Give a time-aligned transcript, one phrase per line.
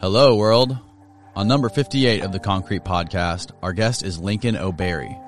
[0.00, 0.78] Hello, world.
[1.34, 5.18] On number 58 of the Concrete Podcast, our guest is Lincoln O'Barry.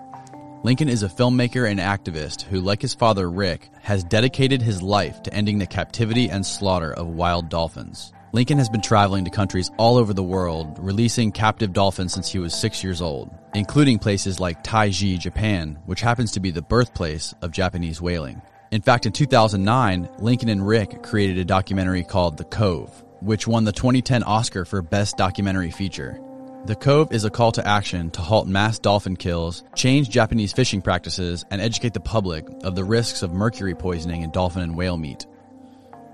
[0.63, 5.25] Lincoln is a filmmaker and activist who, like his father Rick, has dedicated his life
[5.25, 8.13] to ending the captivity and slaughter of wild dolphins.
[8.33, 12.39] Lincoln has been traveling to countries all over the world, releasing captive dolphins since he
[12.39, 17.35] was six years old, including places like Taiji, Japan, which happens to be the birthplace
[17.43, 18.41] of Japanese whaling.
[18.71, 23.65] In fact, in 2009, Lincoln and Rick created a documentary called The Cove, which won
[23.65, 26.21] the 2010 Oscar for Best Documentary Feature.
[26.67, 30.83] The Cove is a call to action to halt mass dolphin kills, change Japanese fishing
[30.83, 34.99] practices, and educate the public of the risks of mercury poisoning in dolphin and whale
[34.99, 35.27] meat.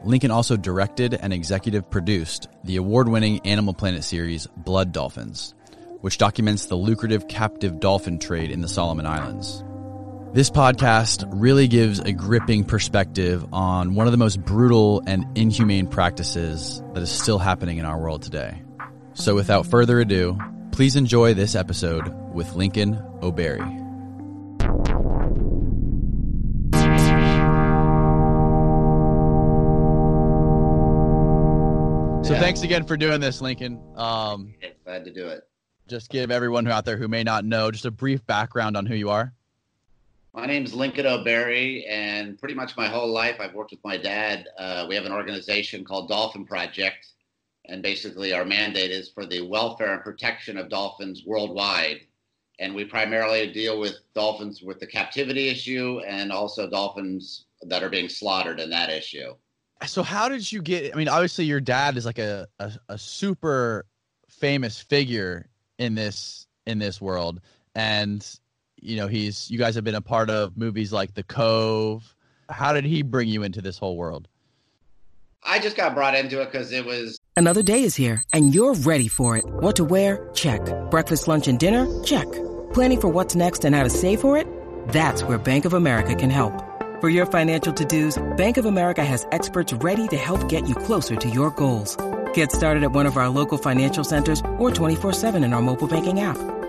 [0.05, 5.55] Lincoln also directed and executive produced the award winning Animal Planet series Blood Dolphins,
[6.01, 9.65] which documents the lucrative captive dolphin trade in the Solomon Islands.
[10.37, 15.87] This podcast really gives a gripping perspective on one of the most brutal and inhumane
[15.87, 18.63] practices that is still happening in our world today.
[19.15, 20.39] So, without further ado,
[20.73, 23.65] please enjoy this episode with Lincoln O'Barry.
[32.25, 32.41] So, Yeah.
[32.41, 33.81] thanks again for doing this, Lincoln.
[33.95, 34.53] Um,
[34.85, 35.45] Glad to do it.
[35.87, 38.85] just give everyone who out there who may not know just a brief background on
[38.85, 39.33] who you are.
[40.37, 44.47] My name's Lincoln O'Barry, and pretty much my whole life I've worked with my dad.
[44.59, 47.07] Uh, we have an organization called Dolphin Project,
[47.65, 52.03] and basically our mandate is for the welfare and protection of dolphins worldwide.
[52.59, 57.89] And we primarily deal with dolphins with the captivity issue and also dolphins that are
[57.89, 59.35] being slaughtered in that issue.
[59.87, 60.93] So how did you get?
[60.93, 63.87] I mean, obviously your dad is like a, a, a super
[64.29, 67.41] famous figure in this in this world,
[67.75, 68.39] and
[68.87, 72.15] you know he's you guys have been a part of movies like The Cove.
[72.49, 74.29] How did he bring you into this whole world?
[75.43, 78.75] I just got brought into it because it was Another day is here, and you're
[78.75, 79.45] ready for it.
[79.47, 80.31] What to wear?
[80.33, 80.61] Check.
[80.91, 81.87] Breakfast, lunch, and dinner?
[82.03, 82.25] Check.
[82.73, 84.47] Planning for what's next and how to save for it?
[84.89, 86.65] That's where Bank of America can help.
[87.03, 91.15] For your financial to-dos, Bank of America has experts ready to help get you closer
[91.15, 91.95] to your goals.
[92.33, 96.21] Get started at one of our local financial centers or 24-7 in our mobile banking
[96.21, 96.39] app.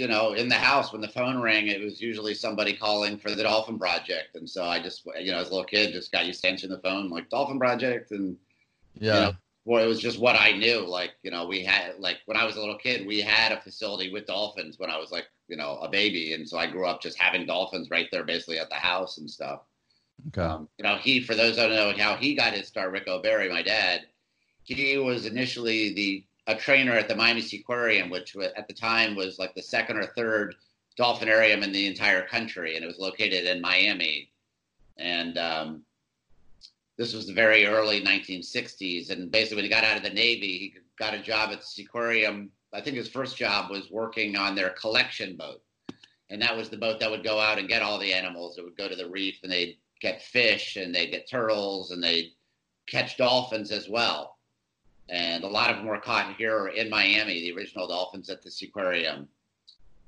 [0.00, 3.30] You know, in the house when the phone rang, it was usually somebody calling for
[3.32, 6.24] the Dolphin Project, and so I just, you know, as a little kid, just got
[6.24, 8.38] used to answering the phone like Dolphin Project, and
[8.94, 9.32] Yeah, you know,
[9.66, 10.86] well, it was just what I knew.
[10.86, 13.60] Like, you know, we had like when I was a little kid, we had a
[13.60, 16.86] facility with dolphins when I was like, you know, a baby, and so I grew
[16.86, 19.60] up just having dolphins right there, basically at the house and stuff.
[20.28, 20.40] okay.
[20.40, 23.06] Um, you know, he, for those who don't know how he got his start, Rick
[23.06, 24.06] O'Barry, my dad,
[24.62, 29.38] he was initially the a trainer at the Miami Seaquarium, which at the time was
[29.38, 30.54] like the second or third
[30.98, 34.30] dolphinarium in the entire country, and it was located in Miami.
[34.98, 35.82] And um,
[36.96, 39.10] this was the very early 1960s.
[39.10, 41.64] And basically, when he got out of the Navy, he got a job at the
[41.64, 42.48] Seaquarium.
[42.72, 45.62] I think his first job was working on their collection boat.
[46.28, 48.58] And that was the boat that would go out and get all the animals.
[48.58, 52.02] It would go to the reef and they'd get fish and they'd get turtles and
[52.02, 52.32] they'd
[52.86, 54.36] catch dolphins as well.
[55.10, 58.48] And a lot of them were caught here in Miami, the original dolphins at the
[58.48, 59.26] Seaquarium.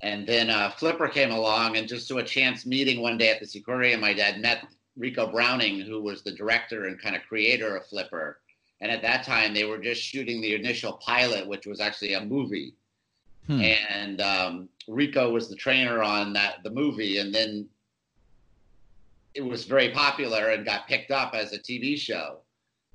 [0.00, 3.40] And then uh, Flipper came along, and just through a chance meeting one day at
[3.40, 4.66] the Seaquarium, my dad met
[4.98, 8.40] Ricou Browning, who was the director and kind of creator of Flipper.
[8.80, 12.24] And at that time, they were just shooting the initial pilot, which was actually a
[12.24, 12.74] movie.
[13.46, 13.60] Hmm.
[13.60, 17.68] And um, Ricou was the trainer on that the movie, and then
[19.34, 22.41] it was very popular and got picked up as a TV show.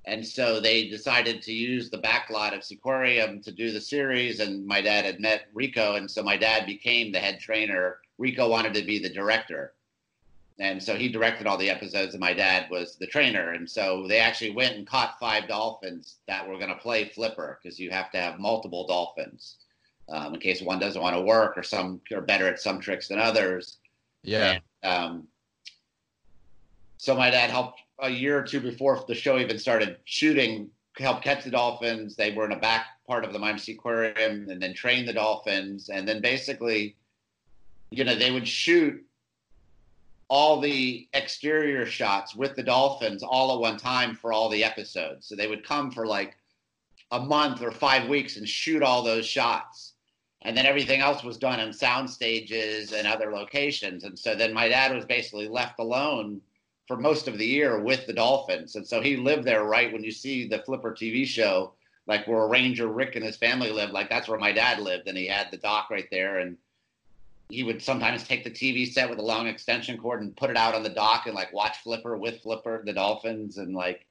[0.07, 4.39] And so they decided to use the backlot of Seaquarium to do the series.
[4.39, 7.97] And my dad had met Ricou, and so my dad became the head trainer.
[8.17, 9.73] Ricou wanted to be the director.
[10.59, 13.51] And so he directed all the episodes, and my dad was the trainer.
[13.51, 17.59] And so they actually went and caught five dolphins that were going to play Flipper
[17.61, 19.57] because you have to have multiple dolphins
[20.07, 23.09] um, in case one doesn't want to work or some are better at some tricks
[23.09, 23.77] than others.
[24.23, 24.59] yeah.
[24.83, 25.27] And, um,
[26.97, 31.23] so my dad helped a year or two before the show even started shooting, helped
[31.23, 32.15] catch the dolphins.
[32.15, 35.89] They were in a back part of the Miami Aquarium and then trained the dolphins.
[35.89, 36.95] And then basically
[37.89, 39.03] you know, they would shoot
[40.29, 45.27] all the exterior shots with the dolphins all at one time for all the episodes.
[45.27, 46.35] So they would come for like
[47.11, 49.93] a month or five weeks and shoot all those shots.
[50.41, 54.03] And then everything else was done in sound stages and other locations.
[54.03, 56.41] And so then my dad was basically left alone
[56.87, 58.75] for most of the year with the Dolphins.
[58.75, 61.73] And so he lived there right when you see the Flipper TV show,
[62.07, 65.07] like where Ranger Rick and his family lived, like that's where my dad lived.
[65.07, 66.39] And he had the dock right there.
[66.39, 66.57] And
[67.49, 70.57] he would sometimes take the TV set with a long extension cord and put it
[70.57, 74.05] out on the dock and like watch Flipper with Flipper, the Dolphins, and like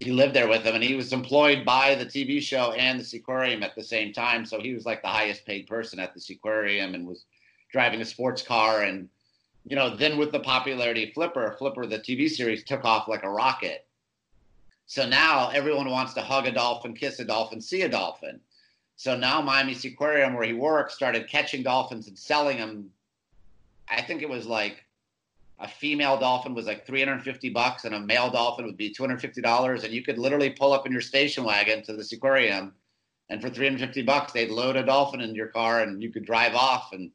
[0.00, 0.74] he lived there with them.
[0.74, 4.44] And he was employed by the TV show and the Seaquarium at the same time,
[4.44, 7.24] so he was like the highest paid person at the Seaquarium and was
[7.72, 8.82] driving a sports car.
[8.82, 9.08] And
[9.64, 13.22] you know, then with the popularity of Flipper, Flipper the TV series took off like
[13.22, 13.86] a rocket.
[14.86, 18.40] So now everyone wants to hug a dolphin, kiss a dolphin, see a dolphin.
[18.96, 22.90] So now Miami Seaquarium, where he works, started catching dolphins and selling them.
[23.88, 24.84] I think it was like
[25.58, 29.94] a female dolphin was like 350 bucks and a male dolphin would be $250 and
[29.94, 32.74] you could literally pull up in your station wagon to the aquarium
[33.30, 36.54] and for 350 bucks they'd load a dolphin in your car and you could drive
[36.54, 37.10] off and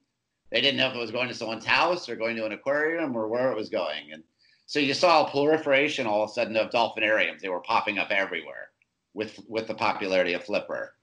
[0.51, 3.15] they didn't know if it was going to someone's house or going to an aquarium
[3.15, 4.23] or where it was going and
[4.65, 8.11] so you saw a proliferation all of a sudden of dolphinariums they were popping up
[8.11, 8.69] everywhere
[9.13, 10.93] with with the popularity of flipper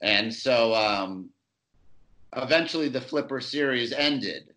[0.00, 1.30] and so um,
[2.36, 4.54] eventually the Flipper series ended.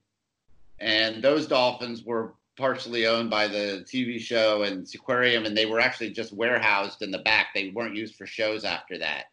[0.79, 5.79] And those dolphins were partially owned by the TV show and aquarium, and they were
[5.79, 7.47] actually just warehoused in the back.
[7.53, 9.25] They weren't used for shows after that.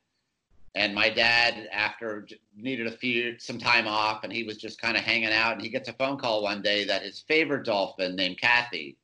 [0.77, 4.95] And my dad, after needed a few some time off, and he was just kind
[4.95, 8.15] of hanging out, and he gets a phone call one day that his favorite dolphin,
[8.15, 8.99] named Kathy,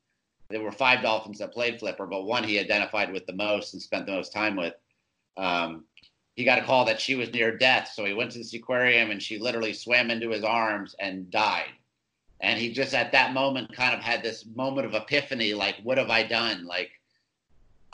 [0.50, 3.80] there were five dolphins that played Flipper, but one he identified with the most and
[3.80, 4.74] spent the most time with.
[5.38, 5.84] Um,
[6.34, 7.90] he got a call that she was near death.
[7.94, 11.72] So he went to this aquarium and she literally swam into his arms and died.
[12.40, 15.96] And he just at that moment kind of had this moment of epiphany like, what
[15.96, 16.66] have I done?
[16.66, 16.90] Like,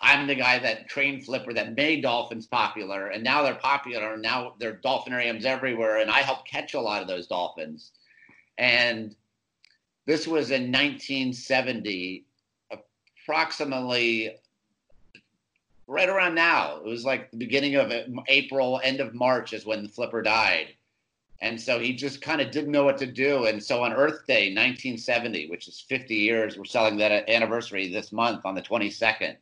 [0.01, 4.23] I'm the guy that trained Flipper that made dolphins popular, and now they're popular, and
[4.23, 7.91] now there are dolphinariums everywhere, and I helped catch a lot of those dolphins.
[8.59, 9.17] And
[10.07, 12.25] this was in 1970,
[12.71, 14.37] approximately
[15.89, 16.77] right around now.
[16.77, 17.93] It was like the beginning of
[18.29, 20.69] April, end of March is when flipper died.
[21.41, 23.47] And so he just kind of didn't know what to do.
[23.47, 28.13] And so on Earth Day, 1970, which is 50 years, we're selling that anniversary this
[28.13, 29.37] month on the 22nd.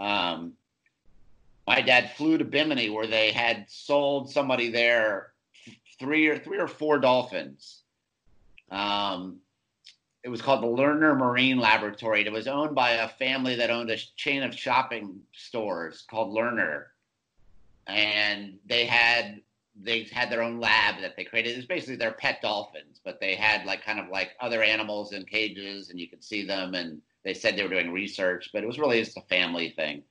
[0.00, 0.54] Um,
[1.66, 5.32] my dad flew to Bimini where they had sold somebody there
[5.98, 7.82] three or three or four dolphins.
[8.70, 9.38] Um,
[10.22, 12.26] it was called the Lerner Marine Laboratory.
[12.26, 16.86] It was owned by a family that owned a chain of shopping stores called Lerner,
[17.86, 19.40] and they had
[19.82, 21.52] they had their own lab that they created.
[21.52, 25.12] It was basically their pet dolphins, but they had like kind of like other animals
[25.12, 26.74] in cages, and you could see them.
[26.74, 30.02] And they said they were doing research, but it was really just a family thing.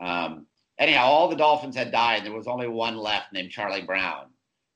[0.00, 0.46] Um,
[0.78, 2.24] anyhow, all the dolphins had died.
[2.24, 4.26] There was only one left named Charlie Brown.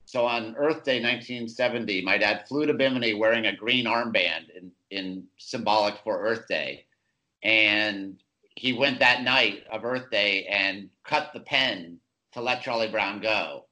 [0.05, 4.71] So on Earth Day 1970, my dad flew to Bimini wearing a green armband in,
[4.89, 6.85] in symbolic for Earth Day.
[7.43, 8.17] And
[8.55, 11.99] he went that night of Earth Day and cut the pen
[12.33, 13.65] to let Charlie Brown go.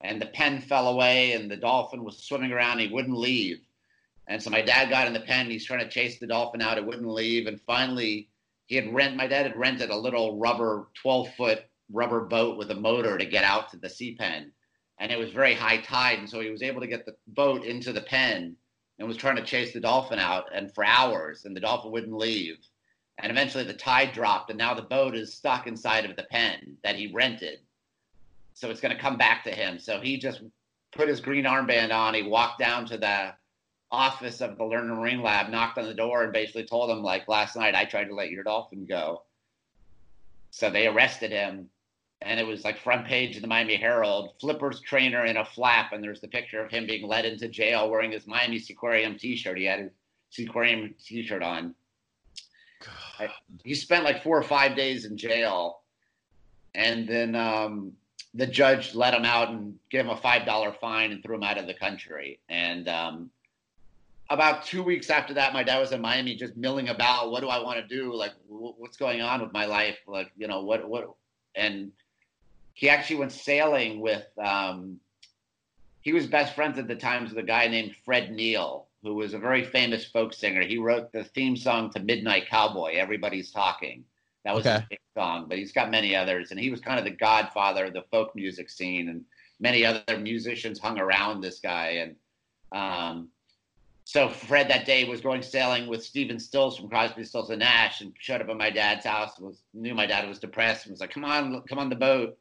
[0.00, 2.80] And the pen fell away and the dolphin was swimming around.
[2.80, 3.60] He wouldn't leave.
[4.28, 5.50] And so my dad got in the pen.
[5.50, 6.78] He's trying to chase the dolphin out.
[6.78, 7.46] It wouldn't leave.
[7.46, 8.28] And finally,
[8.66, 9.16] he had rent.
[9.16, 13.24] My dad had rented a little rubber, 12 foot rubber boat with a motor to
[13.24, 14.52] get out to the sea pen
[14.98, 17.64] and it was very high tide, and so he was able to get the boat
[17.64, 18.56] into the pen
[18.98, 22.16] and was trying to chase the dolphin out, and for hours, and the dolphin wouldn't
[22.16, 22.58] leave.
[23.18, 26.76] And eventually, the tide dropped, and now the boat is stuck inside of the pen
[26.82, 27.60] that he rented.
[28.54, 29.78] So it's going to come back to him.
[29.78, 30.42] So he just
[30.92, 32.14] put his green armband on.
[32.14, 33.34] He walked down to the
[33.90, 37.28] office of the Lerner Marine Lab, knocked on the door, and basically told them, like,
[37.28, 39.22] last night I tried to let your dolphin go.
[40.50, 41.70] So they arrested him
[42.20, 45.92] and it was like front page of the Miami Herald, Flipper's trainer in a flap,
[45.92, 49.56] and there's the picture of him being led into jail wearing his Miami Seaquarium T-shirt.
[49.56, 49.90] He had his
[50.32, 51.74] Seaquarium T-shirt on.
[53.18, 53.28] I,
[53.64, 55.80] he spent like four or five days in jail,
[56.74, 57.92] and then um,
[58.34, 61.44] the judge let him out and gave him a five dollar fine and threw him
[61.44, 62.40] out of the country.
[62.48, 63.30] And um,
[64.30, 67.30] about two weeks after that, my dad was in Miami, just milling about.
[67.30, 68.14] What do I want to do?
[68.14, 69.98] Like, what's going on with my life?
[70.06, 71.10] Like, you know, what what
[71.54, 71.92] and
[72.74, 75.00] he actually went sailing with um,
[76.00, 79.34] he was best friends at the times with a guy named Fred Neil, who was
[79.34, 80.62] a very famous folk singer.
[80.62, 84.04] He wrote the theme song to Midnight Cowboy, Everybody's Talking.
[84.44, 84.86] That was okay.
[84.90, 86.50] his song, but he's got many others.
[86.50, 89.08] And he was kind of the godfather of the folk music scene.
[89.08, 89.24] And
[89.58, 91.88] many other musicians hung around this guy.
[92.02, 92.16] And
[92.72, 93.28] Um,
[94.08, 98.00] so Fred that day was going sailing with Stephen Stills from Crosby, Stills and Nash,
[98.00, 99.38] and showed up at my dad's house.
[99.38, 102.38] Was knew my dad was depressed and was like, "Come on, come on the boat."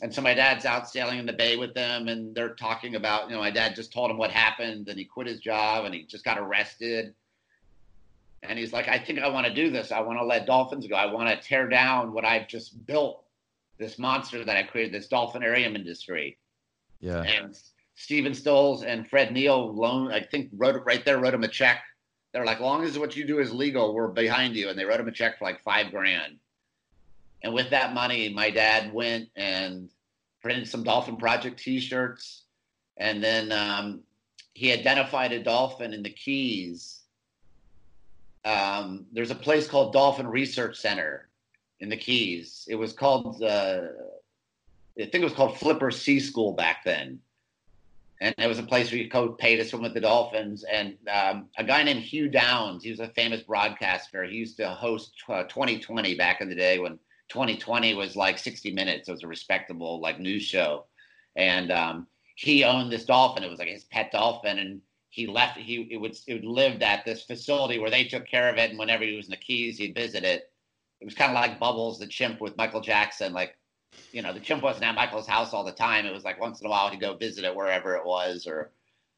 [0.00, 3.28] And so my dad's out sailing in the bay with them, and they're talking about,
[3.28, 5.94] you know, my dad just told him what happened, and he quit his job, and
[5.94, 7.12] he just got arrested.
[8.42, 9.92] And he's like, I think I want to do this.
[9.92, 10.96] I want to let dolphins go.
[10.96, 13.22] I want to tear down what I've just built,
[13.76, 16.38] this monster that I created, this dolphinarium industry.
[17.00, 17.20] Yeah.
[17.20, 17.54] And
[18.02, 21.84] Stephen Stills and Fred Neil loan, I think wrote right there, wrote him a check.
[22.32, 24.70] They're like, long as what you do is legal, we're behind you.
[24.70, 26.38] And they wrote him a check for like five grand.
[27.44, 29.88] And with that money, my dad went and
[30.40, 32.42] printed some Dolphin Project T-shirts,
[32.96, 34.00] and then um,
[34.54, 37.02] he identified a dolphin in the Keys.
[38.44, 41.28] Um, there's a place called Dolphin Research Center
[41.78, 42.66] in the Keys.
[42.68, 43.82] It was called, uh,
[44.98, 47.20] I think it was called Flipper Sea School back then.
[48.22, 50.62] And it was a place where you could pay to swim with the dolphins.
[50.62, 54.22] And um, a guy named Hugh Downs, he was a famous broadcaster.
[54.22, 57.00] He used to host uh, 2020 back in the day when
[57.30, 59.08] 2020 was like 60 Minutes.
[59.08, 60.84] It was a respectable like news show,
[61.34, 63.42] and um, he owned this dolphin.
[63.42, 65.58] It was like his pet dolphin, and he left.
[65.58, 68.70] He it would it would lived at this facility where they took care of it,
[68.70, 70.52] and whenever he was in the Keys, he'd visit it.
[71.00, 73.32] It was kind of like Bubbles, the chimp with Michael Jackson.
[73.32, 73.56] Like,
[74.12, 76.06] you know, the chimp wasn't at Michael's house all the time.
[76.06, 78.70] It was like once in a while he'd go visit it wherever it was, or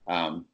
[0.06, 0.46] um,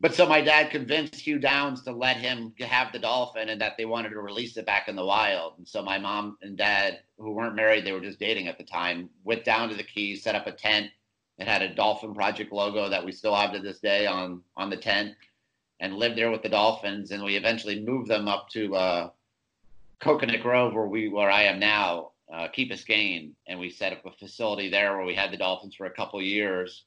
[0.00, 3.76] but so my dad convinced Hugh Downs to let him have the dolphin and that
[3.76, 5.54] they wanted to release it back in the wild.
[5.58, 8.64] And so my mom and dad, who weren't married, they were just dating at the
[8.64, 10.90] time, went down to the Keys, set up a tent.
[11.38, 14.70] It had a Dolphin Project logo that we still have to this day on on
[14.70, 15.14] the tent,
[15.80, 17.10] and lived there with the dolphins.
[17.10, 19.10] And we eventually moved them up to uh,
[20.00, 24.04] Coconut Grove, where we where I am now, uh, Key Biscayne, and we set up
[24.04, 26.84] a facility there where we had the dolphins for a couple years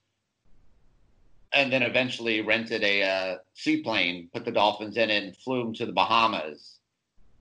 [1.53, 5.73] and then eventually rented a uh, seaplane, put the dolphins in it, and flew them
[5.73, 6.79] to the Bahamas.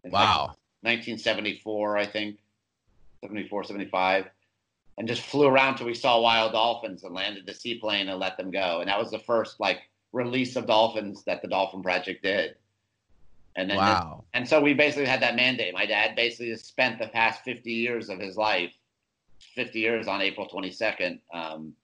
[0.05, 0.57] wow.
[0.83, 2.39] Like 1974, I think,
[3.23, 4.27] 74, 75,
[4.99, 8.37] and just flew around till we saw wild dolphins and landed the seaplane and let
[8.37, 8.81] them go.
[8.81, 9.81] And that was the first like
[10.13, 12.57] release of dolphins that the Dolphin Project did.
[13.57, 14.25] And then, wow.
[14.33, 15.75] and so we basically had that mandate.
[15.75, 18.73] My dad basically spent the past 50 years of his life,
[19.55, 21.19] 50 years on April 22nd.
[21.35, 21.75] Um,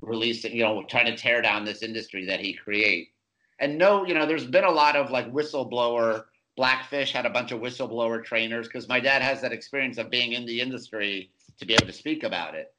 [0.00, 3.10] releasing, you know, trying to tear down this industry that he create.
[3.58, 6.24] And no, you know, there's been a lot of like whistleblower.
[6.56, 10.32] Blackfish had a bunch of whistleblower trainers because my dad has that experience of being
[10.32, 12.74] in the industry to be able to speak about it.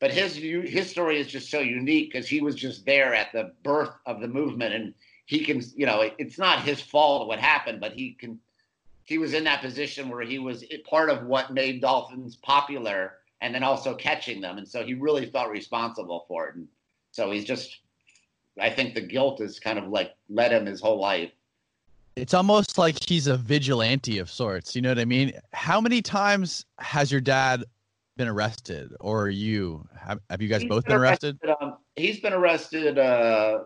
[0.00, 3.52] But his his story is just so unique because he was just there at the
[3.62, 4.94] birth of the movement, and
[5.26, 8.38] he can, you know, it's not his fault what happened, but he can.
[9.04, 13.52] He was in that position where he was part of what made dolphins popular and
[13.52, 14.58] then also catching them.
[14.58, 16.54] And so he really felt responsible for it.
[16.54, 16.68] And
[17.10, 17.80] so he's just,
[18.60, 21.32] I think the guilt is kind of like led him his whole life.
[22.14, 24.76] It's almost like he's a vigilante of sorts.
[24.76, 25.32] You know what I mean?
[25.52, 27.64] How many times has your dad
[28.16, 29.86] been arrested, or you?
[29.98, 31.38] Have, have you guys he's both been arrested?
[31.42, 31.56] arrested?
[31.60, 33.60] Um, he's been arrested uh,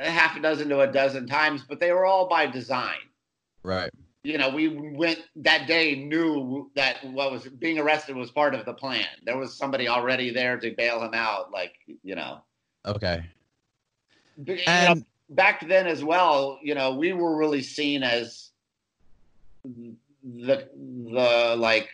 [0.00, 2.98] a half a dozen to a dozen times, but they were all by design.
[3.62, 3.90] Right
[4.24, 8.64] you know, we went that day knew that what was being arrested was part of
[8.64, 9.06] the plan.
[9.24, 12.40] There was somebody already there to bail him out, like you know.
[12.86, 13.24] Okay.
[14.66, 18.50] and know, back then as well, you know, we were really seen as
[19.64, 21.88] the the like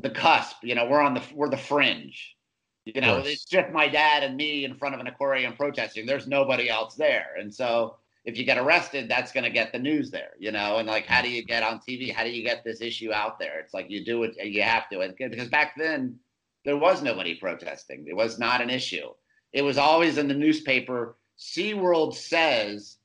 [0.00, 0.56] the cusp.
[0.64, 2.36] You know, we're on the we're the fringe.
[2.84, 6.04] You know, it's just my dad and me in front of an aquarium protesting.
[6.04, 9.78] There's nobody else there, and so if you get arrested, that's going to get the
[9.78, 10.76] news there, you know.
[10.76, 11.46] And like, how do you mm.
[11.46, 12.12] get on TV?
[12.12, 13.58] How do you get this issue out there?
[13.60, 15.00] It's like you do it, you have to.
[15.00, 16.18] And because back then
[16.64, 18.06] there was nobody protesting.
[18.08, 19.08] It was not an issue.
[19.52, 21.16] It was always in the newspaper.
[21.38, 22.98] SeaWorld says,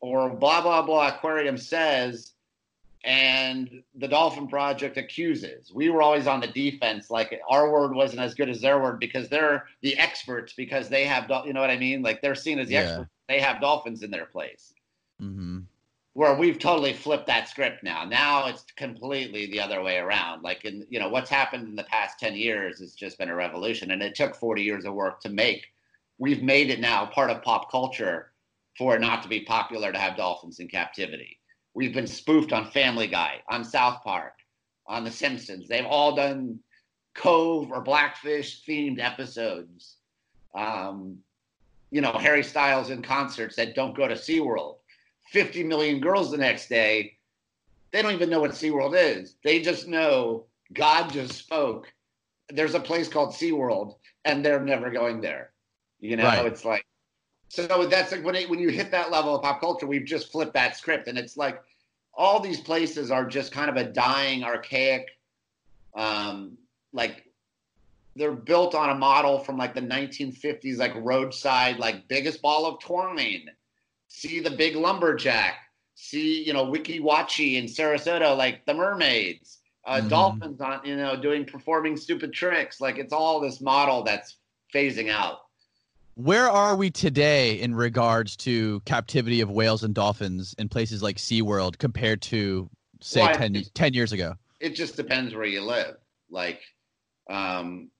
[0.00, 2.32] or blah blah blah aquarium says,
[3.04, 5.72] and the Dolphin Project accuses.
[5.72, 7.10] We were always on the defense.
[7.10, 11.04] Like our word wasn't as good as their word because they're the experts because they
[11.04, 12.02] have, you know what I mean?
[12.02, 12.80] Like they're seen as the yeah.
[12.80, 14.72] experts they have dolphins in their place.
[15.22, 15.60] Mm-hmm.
[16.14, 18.04] Where we've totally flipped that script now.
[18.04, 20.42] Now it's completely the other way around.
[20.42, 23.34] Like in you know what's happened in the past ten years has just been a
[23.34, 25.66] revolution, and it took forty years of work to make.
[26.18, 28.32] We've made it now part of pop culture
[28.76, 31.37] for it not to be popular to have dolphins in captivity.
[31.78, 34.32] We've been spoofed on Family Guy, on South Park,
[34.88, 35.68] on The Simpsons.
[35.68, 36.58] They've all done
[37.14, 39.98] Cove or Blackfish themed episodes.
[40.56, 41.18] Um,
[41.92, 44.78] you know, Harry Styles in concerts that don't go to SeaWorld.
[45.30, 47.16] 50 million girls the next day,
[47.92, 49.36] they don't even know what SeaWorld is.
[49.44, 51.92] They just know God just spoke.
[52.48, 53.94] There's a place called SeaWorld,
[54.24, 55.52] and they're never going there.
[56.00, 56.44] You know, right.
[56.44, 56.84] it's like,
[57.48, 60.30] So that's like when it, when you hit that level of pop culture, we've just
[60.30, 61.62] flipped that script, and it's like
[62.14, 65.06] all these places are just kind of a dying, archaic,
[65.94, 66.58] um,
[66.92, 67.24] like
[68.16, 72.80] they're built on a model from like the 1950s, like roadside, like biggest ball of
[72.80, 73.48] twine.
[74.08, 75.54] See the big lumberjack.
[75.94, 79.58] See, you know, Weeki Wachee in Sarasota, like the mermaids.
[79.84, 80.08] Uh, mm-hmm.
[80.08, 82.80] Dolphins on, you know, doing performing stupid tricks.
[82.80, 84.36] Like it's all this model that's
[84.74, 85.47] phasing out.
[86.18, 91.16] Where are we today in regards to captivity of whales and dolphins in places like
[91.16, 92.68] SeaWorld compared to
[93.00, 94.34] say well, 10, 10 years ago?
[94.58, 95.94] It just depends where you live.
[96.28, 96.60] Like,
[97.30, 97.92] um,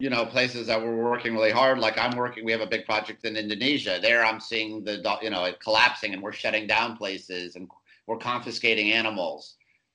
[0.00, 1.78] you know, places that we're working really hard.
[1.78, 4.00] Like I'm working, we have a big project in Indonesia.
[4.02, 7.68] There, I'm seeing the, you know, it collapsing, and we're shutting down places and
[8.08, 9.54] we're confiscating animals.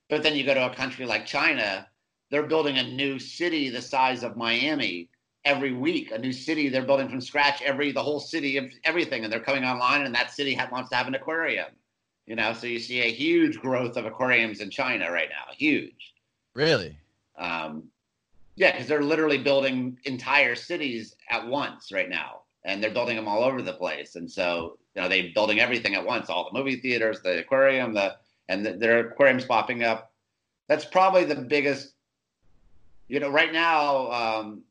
[0.09, 1.89] But then you go to a country like China,
[2.31, 5.09] they're building a new city the size of Miami
[5.45, 9.23] every week a new city they're building from scratch every the whole city of everything
[9.23, 11.67] and they're coming online and that city wants to have an aquarium
[12.25, 12.53] you know?
[12.53, 16.13] So you see a huge growth of aquariums in china right now huge.
[16.53, 16.97] Really?
[17.37, 17.83] Um,
[18.55, 23.27] yeah because they're literally building entire cities at once right now and they're building them
[23.27, 26.57] all over the place and so you know they're building everything at once all the
[26.57, 28.15] movie theaters the aquarium the
[28.49, 30.11] and the, there are aquariums popping up.
[30.67, 31.93] That's probably the biggest
[33.07, 34.63] you know right now um,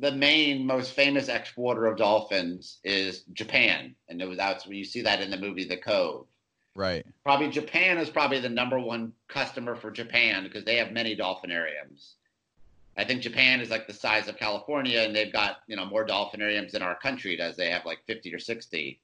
[0.00, 4.84] the main most famous exporter of dolphins is Japan, and it was that's where you
[4.84, 6.26] see that in the movie The Cove.
[6.74, 7.04] Right.
[7.22, 12.14] Probably Japan is probably the number one customer for Japan because they have many dolphinariums.
[12.96, 16.06] I think Japan is like the size of California, and they've got you know more
[16.06, 17.56] dolphinariums than our country does.
[17.56, 19.00] They have like fifty or sixty,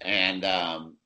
[0.00, 0.96] and um,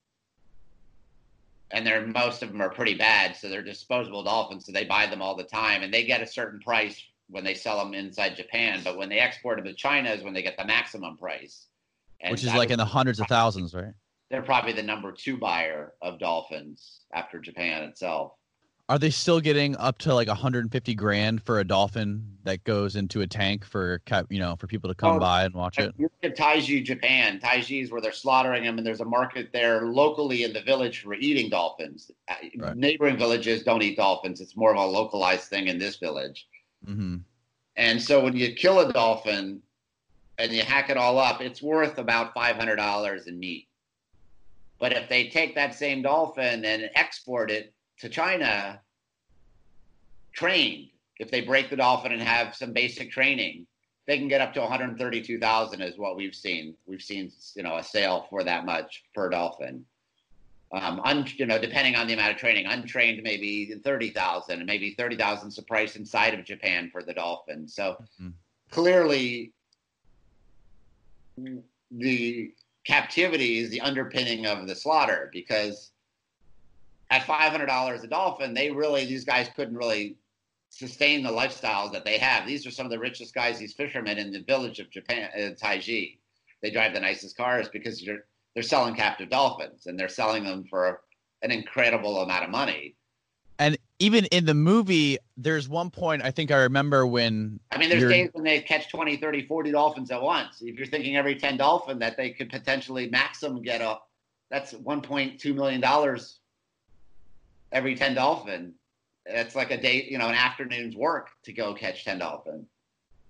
[1.70, 4.64] and they're most of them are pretty bad, so they're disposable dolphins.
[4.64, 7.02] So they buy them all the time, and they get a certain price
[7.34, 10.32] when they sell them inside Japan, but when they export them to China is when
[10.32, 11.66] they get the maximum price.
[12.20, 13.92] And Which is like in the hundreds of thousands, right?
[14.30, 18.34] They're probably the number two buyer of dolphins after Japan itself.
[18.88, 23.22] Are they still getting up to like 150 grand for a dolphin that goes into
[23.22, 25.92] a tank for you know for people to come oh, by and watch it?
[25.98, 27.40] Look at Taiji, Japan.
[27.40, 31.02] Taiji is where they're slaughtering them, and there's a market there locally in the village
[31.02, 32.10] for eating dolphins.
[32.28, 32.76] Uh, right.
[32.76, 34.40] Neighboring villages don't eat dolphins.
[34.40, 36.46] It's more of a localized thing in this village.
[36.86, 37.16] Mm-hmm.
[37.76, 39.60] And so when you kill a dolphin
[40.38, 43.68] and you hack it all up, it's worth about $500 in meat.
[44.78, 48.80] But if they take that same dolphin and export it to China,
[50.32, 53.66] trained, if they break the dolphin and have some basic training,
[54.06, 56.76] they can get up to 132,000 is what we've seen.
[56.86, 59.86] We've seen, you know, a sale for that much per dolphin
[60.74, 64.66] um, un, you know, depending on the amount of training, untrained maybe thirty thousand, and
[64.66, 67.74] maybe thirty thousand is the price inside of Japan for the Dolphins.
[67.74, 68.30] So mm-hmm.
[68.70, 69.52] clearly,
[71.90, 72.52] the
[72.84, 75.92] captivity is the underpinning of the slaughter because
[77.10, 80.16] at five hundred dollars a dolphin, they really these guys couldn't really
[80.70, 82.46] sustain the lifestyles that they have.
[82.46, 85.50] These are some of the richest guys, these fishermen in the village of Japan, uh,
[85.50, 86.18] Taiji.
[86.62, 90.64] They drive the nicest cars because you're they're selling captive dolphins and they're selling them
[90.68, 91.00] for
[91.42, 92.96] an incredible amount of money.
[93.58, 97.60] And even in the movie, there's one point I think I remember when.
[97.70, 100.60] I mean, there's days when they catch 20, 30, 40 dolphins at once.
[100.60, 103.98] If you're thinking every 10 dolphin that they could potentially maximum get a,
[104.50, 106.18] that's $1.2 million
[107.70, 108.74] every 10 dolphin.
[109.26, 112.66] That's like a day, you know, an afternoon's work to go catch 10 dolphin.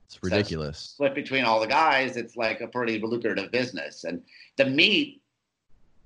[0.07, 0.79] It's ridiculous.
[0.79, 4.05] So split between all the guys, it's like a pretty lucrative business.
[4.05, 4.23] And
[4.57, 5.23] the meat,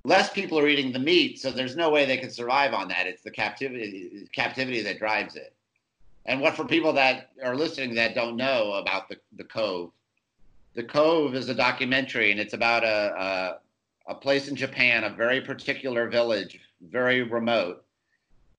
[0.03, 3.07] less people are eating the meat, so there's no way they can survive on that.
[3.07, 5.53] It's the captivity captivity that drives it.
[6.25, 9.91] And what for people that are listening that don't know about the, the Cove,
[10.75, 13.59] the Cove is a documentary, and it's about a,
[14.07, 17.83] a, a place in Japan, a very particular village, very remote.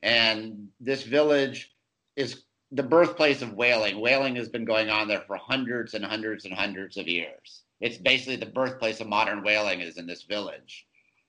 [0.02, 1.74] And this village
[2.16, 4.00] is the birthplace of whaling.
[4.00, 7.62] Whaling has been going on there for hundreds and hundreds and hundreds of years.
[7.80, 10.86] It's basically the birthplace of modern whaling is in this village.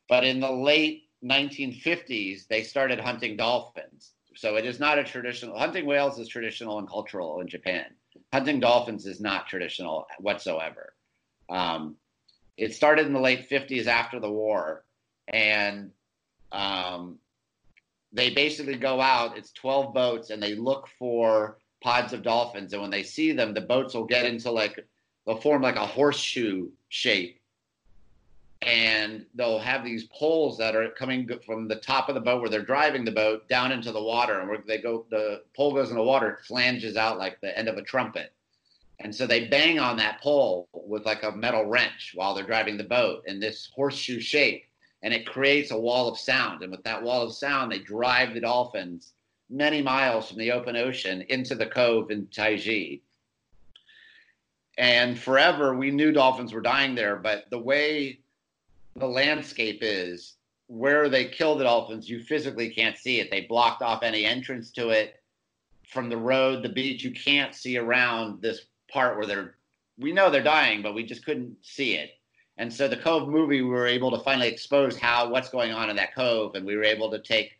[0.07, 4.11] But in the late 1950s, they started hunting dolphins.
[4.35, 7.85] So it is not a traditional hunting whales is traditional and cultural in Japan.
[8.31, 10.93] Hunting dolphins is not traditional whatsoever.
[11.49, 11.95] Um,
[12.57, 14.83] it started in the late 50s after the war,
[15.27, 15.91] and
[16.51, 17.17] um,
[18.13, 19.37] they basically go out.
[19.37, 22.73] It's 12 boats, and they look for pods of dolphins.
[22.73, 24.85] And when they see them, the boats will get into like
[25.25, 27.39] they'll form like a horseshoe shape,
[28.61, 32.49] and they'll have these poles that are coming from the top of the boat where
[32.49, 35.89] they're driving the boat down into the water, and where they go, the pole goes
[35.89, 38.33] in the water, it flanges out like the end of a trumpet,
[39.03, 42.77] And so they bang on that pole with like a metal wrench while they're driving
[42.77, 44.65] the boat in this horseshoe shape.
[45.03, 46.61] And it creates a wall of sound.
[46.61, 49.13] And with that wall of sound, they drive the dolphins
[49.49, 53.01] many miles from the open ocean into the cove in Taiji.
[54.77, 57.15] And forever, we knew dolphins were dying there.
[57.15, 58.19] But the way
[58.95, 60.35] the landscape is,
[60.67, 63.29] where they kill the dolphins, you physically can't see it.
[63.29, 65.21] They blocked off any entrance to it
[65.89, 67.03] from the road, the beach.
[67.03, 69.55] You can't see around this part where they're
[69.97, 72.11] we know they're dying, but we just couldn't see it.
[72.57, 75.89] And so the Cove movie, we were able to finally expose how what's going on
[75.89, 77.57] in that cove, and we were able to take.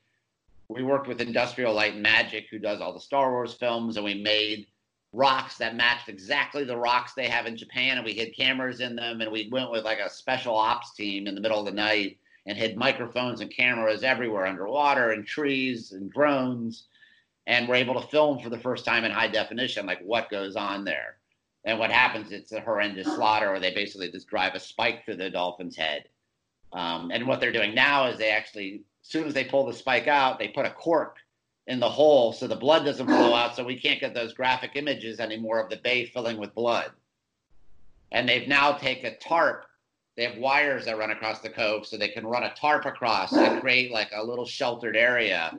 [0.67, 4.05] We worked with Industrial Light and Magic, who does all the Star Wars films, and
[4.05, 4.67] we made
[5.13, 8.95] rocks that matched exactly the rocks they have in Japan, and we hid cameras in
[8.95, 11.71] them, and we went with like a special ops team in the middle of the
[11.71, 16.85] night and hid microphones and cameras everywhere underwater and trees and drones,
[17.47, 20.55] and we're able to film for the first time in high definition, like what goes
[20.55, 21.17] on there
[21.63, 25.17] and what happens, it's a horrendous slaughter, or they basically just drive a spike through
[25.17, 26.05] the dolphin's head.
[26.73, 29.73] Um, and what they're doing now is they actually, as soon as they pull the
[29.73, 31.17] spike out, they put a cork
[31.67, 34.71] in the hole so the blood doesn't flow out, so we can't get those graphic
[34.75, 36.91] images anymore of the bay filling with blood.
[38.11, 39.65] And they've now taken a tarp.
[40.17, 43.33] They have wires that run across the cove, so they can run a tarp across
[43.33, 45.57] and create like a little sheltered area.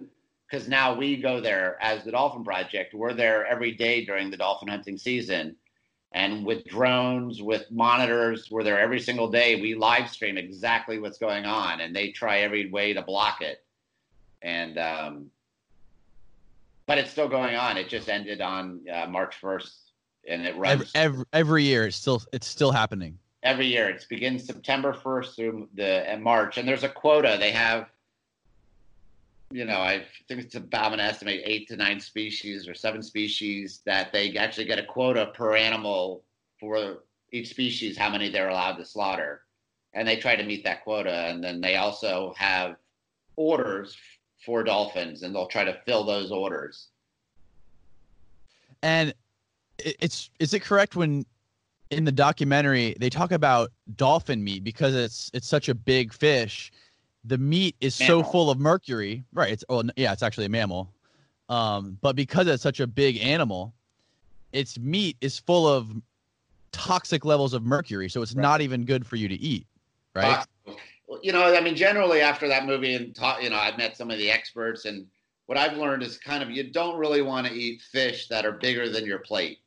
[0.51, 2.93] Because now we go there as the Dolphin Project.
[2.93, 5.57] We're there every day during the dolphin hunting season
[6.12, 9.61] and with drones, with monitors, we're there every single day.
[9.61, 13.64] We live stream exactly what's going on, and they try every way to block it.
[14.42, 15.31] And um,
[16.87, 17.77] but it's still going on.
[17.77, 19.92] It just ended on uh, March first,
[20.29, 21.87] and it runs every, every, every year.
[21.87, 23.88] It's still it's still happening every year.
[23.88, 27.37] It begins September first through the and March, and there's a quota.
[27.38, 27.92] They have
[29.53, 33.83] you know, I think it's about, to estimate eight to nine species or seven species
[33.85, 36.25] that they actually get a quota per animal
[36.59, 39.43] for each species, how many they're allowed to slaughter.
[39.95, 41.29] And they try to meet that quota.
[41.29, 42.77] And then they also have
[43.37, 43.97] orders
[44.45, 46.88] for dolphins and they'll try to fill those orders.
[48.83, 49.12] And
[49.79, 51.27] it's, is it correct when
[51.91, 56.73] in the documentary they talk about dolphin meat because it's, it's such a big fish
[57.25, 58.25] the meat is mammal.
[58.25, 59.25] so full of mercury.
[59.33, 59.53] Right.
[59.53, 60.93] It's oh yeah, it's actually a mammal.
[61.49, 63.75] Um, but because it's such a big animal,
[64.53, 65.89] its meat is full of
[66.73, 68.43] toxic levels of mercury, so it's right.
[68.43, 69.67] not even good for you to eat.
[70.15, 70.45] Right.
[70.67, 70.73] Uh,
[71.23, 74.11] you know, I mean, generally after that movie, and taught, you know, I've met some
[74.11, 75.07] of the experts, and
[75.47, 78.53] what I've learned is kind of you don't really want to eat fish that are
[78.53, 79.59] bigger than your plate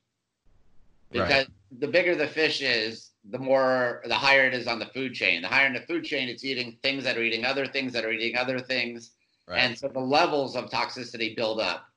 [1.12, 1.80] because right.
[1.80, 5.42] the bigger the fish is, the more the higher it is on the food chain.
[5.42, 8.06] The higher in the food chain, it's eating things that are eating other things that
[8.06, 9.12] are eating other things.
[9.48, 9.60] Right.
[9.60, 11.88] And so the levels of toxicity build up.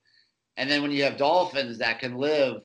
[0.56, 2.62] And then when you have dolphins that can live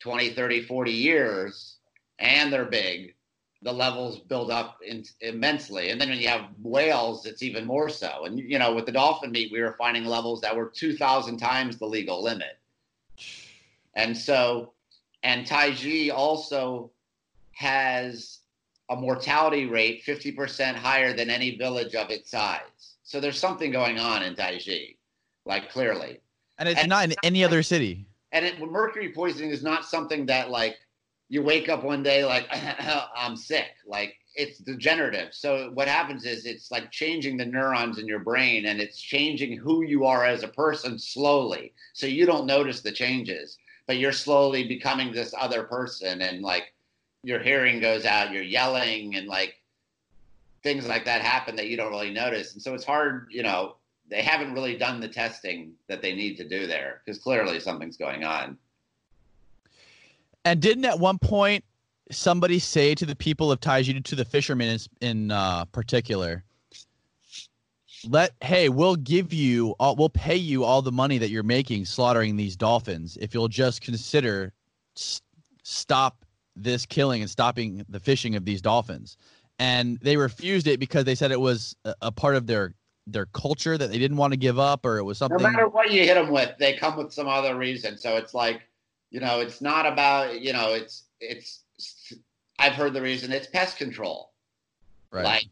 [0.00, 1.76] 20, 30, 40 years
[2.18, 3.14] and they're big,
[3.62, 5.90] the levels build up in, immensely.
[5.90, 8.24] And then when you have whales, it's even more so.
[8.24, 11.78] And, you know, with the dolphin meat, we were finding levels that were 2,000 times
[11.78, 12.58] the legal limit.
[13.94, 14.72] And so,
[15.22, 16.90] and Taiji also
[17.62, 18.40] has
[18.90, 22.96] a mortality rate 50% higher than any village of its size.
[23.04, 24.96] So there's something going on in Taiji,
[25.46, 26.20] like clearly.
[26.58, 28.04] And it's and not in any other city.
[28.32, 30.76] And it, mercury poisoning is not something that like
[31.28, 32.48] you wake up one day like
[33.16, 33.70] I'm sick.
[33.86, 35.28] Like it's degenerative.
[35.32, 39.56] So what happens is it's like changing the neurons in your brain and it's changing
[39.56, 41.72] who you are as a person slowly.
[41.92, 46.72] So you don't notice the changes, but you're slowly becoming this other person and like
[47.22, 49.54] your hearing goes out, you're yelling, and like
[50.62, 52.54] things like that happen that you don't really notice.
[52.54, 53.76] And so it's hard, you know,
[54.08, 57.96] they haven't really done the testing that they need to do there because clearly something's
[57.96, 58.58] going on.
[60.44, 61.64] And didn't at one point
[62.10, 66.44] somebody say to the people of Taiji, to the fishermen in, in uh, particular,
[68.08, 71.84] let hey, we'll give you, all, we'll pay you all the money that you're making
[71.84, 74.52] slaughtering these dolphins if you'll just consider
[75.62, 76.21] stop
[76.56, 79.16] this killing and stopping the fishing of these dolphins.
[79.58, 82.74] And they refused it because they said it was a, a part of their
[83.06, 85.38] their culture that they didn't want to give up, or it was something.
[85.38, 87.98] No matter what you hit them with, they come with some other reason.
[87.98, 88.62] So it's like,
[89.10, 91.64] you know, it's not about, you know, it's it's.
[92.58, 94.32] I've heard the reason it's pest control.
[95.10, 95.24] Right.
[95.24, 95.46] Like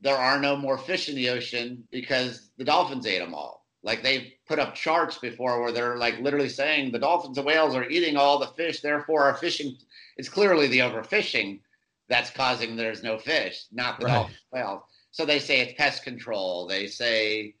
[0.00, 3.66] there are no more fish in the ocean because the dolphins ate them all.
[3.82, 7.74] Like they've put up charts before where they're like literally saying the dolphins and whales
[7.74, 9.76] are eating all the fish, therefore our fishing
[10.18, 11.60] it's clearly the overfishing
[12.08, 14.14] that's causing there's no fish, not the right.
[14.14, 14.82] dolphins whales.
[15.10, 16.66] So they say it's pest control.
[16.66, 17.54] They say,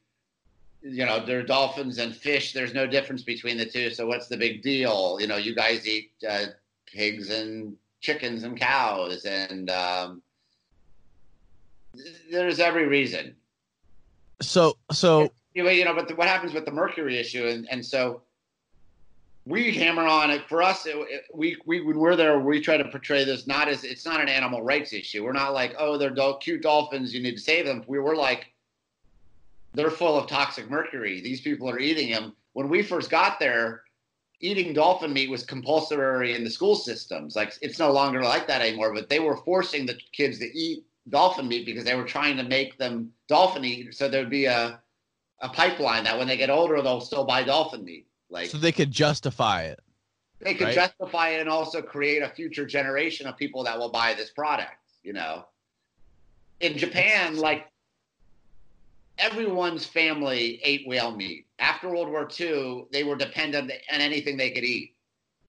[0.82, 2.52] you know, there are dolphins and fish.
[2.52, 3.90] There's no difference between the two.
[3.90, 5.18] So what's the big deal?
[5.20, 6.46] You know, you guys eat uh,
[6.86, 10.22] pigs and chickens and cows, and um,
[12.30, 13.34] there's every reason.
[14.40, 18.22] So, so you know, but the, what happens with the mercury issue, and and so
[19.48, 20.84] we hammer on it for us.
[20.84, 24.04] It, it, we we when we're there, we try to portray this not as it's
[24.04, 25.24] not an animal rights issue.
[25.24, 27.82] We're not like, oh, they're cute dolphins, you need to save them.
[27.86, 28.52] We were like,
[29.72, 31.22] they're full of toxic mercury.
[31.22, 32.36] These people are eating them.
[32.52, 33.84] When we first got there,
[34.40, 37.34] eating dolphin meat was compulsory in the school systems.
[37.34, 38.92] Like it's no longer like that anymore.
[38.92, 42.42] But they were forcing the kids to eat dolphin meat because they were trying to
[42.42, 43.94] make them dolphin eat.
[43.94, 44.80] So there'd be a
[45.40, 48.07] a pipeline that when they get older, they'll still buy dolphin meat.
[48.30, 49.80] Like so they could justify it.
[50.40, 50.74] They could right?
[50.74, 54.76] justify it and also create a future generation of people that will buy this product.
[55.02, 55.46] You know,
[56.60, 57.68] in Japan, like
[59.18, 61.46] everyone's family ate whale meat.
[61.58, 64.94] After World War II, they were dependent on anything they could eat.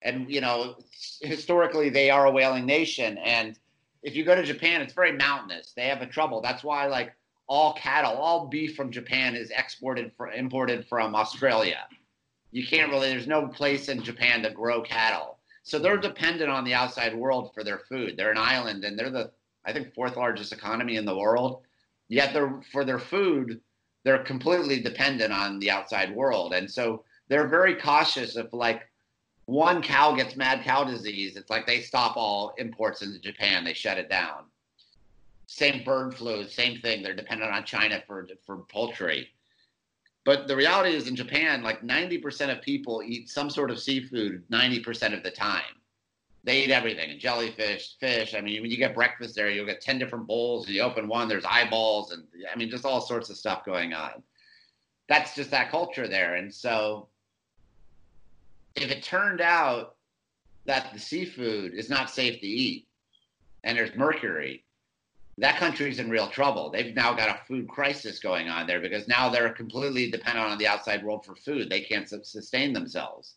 [0.02, 0.76] And, you know,
[1.20, 3.18] historically, they are a whaling nation.
[3.18, 3.58] And
[4.02, 5.72] if you go to Japan, it's very mountainous.
[5.76, 6.40] They have a trouble.
[6.40, 7.14] That's why, like,
[7.46, 11.80] all cattle, all beef from Japan is exported for imported from Australia.
[12.50, 13.10] You can't really.
[13.10, 17.52] There's no place in Japan to grow cattle, so they're dependent on the outside world
[17.54, 18.16] for their food.
[18.16, 19.30] They're an island, and they're the
[19.64, 21.62] I think fourth largest economy in the world.
[22.08, 23.60] Yet they're for their food,
[24.04, 28.90] they're completely dependent on the outside world, and so they're very cautious if like
[29.50, 33.64] one cow gets mad cow disease, it's like they stop all imports into Japan.
[33.64, 34.44] They shut it down.
[35.46, 37.02] Same bird flu, same thing.
[37.02, 39.30] They're dependent on China for for poultry.
[40.24, 44.44] But the reality is in Japan, like 90% of people eat some sort of seafood
[44.50, 45.62] 90% of the time.
[46.44, 48.34] They eat everything jellyfish, fish.
[48.34, 50.66] I mean, when you get breakfast there, you'll get 10 different bowls.
[50.66, 53.92] And you open one, there's eyeballs, and I mean, just all sorts of stuff going
[53.92, 54.22] on.
[55.08, 56.36] That's just that culture there.
[56.36, 57.08] And so
[58.76, 59.96] if it turned out
[60.66, 62.86] that the seafood is not safe to eat
[63.64, 64.64] and there's mercury,
[65.40, 66.70] that country's in real trouble.
[66.70, 70.58] They've now got a food crisis going on there because now they're completely dependent on
[70.58, 71.70] the outside world for food.
[71.70, 73.36] They can't sustain themselves.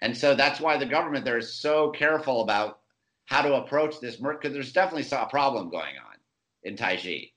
[0.00, 2.80] And so that's why the government there is so careful about
[3.26, 6.16] how to approach this because there's definitely a problem going on
[6.62, 7.32] in Taiji.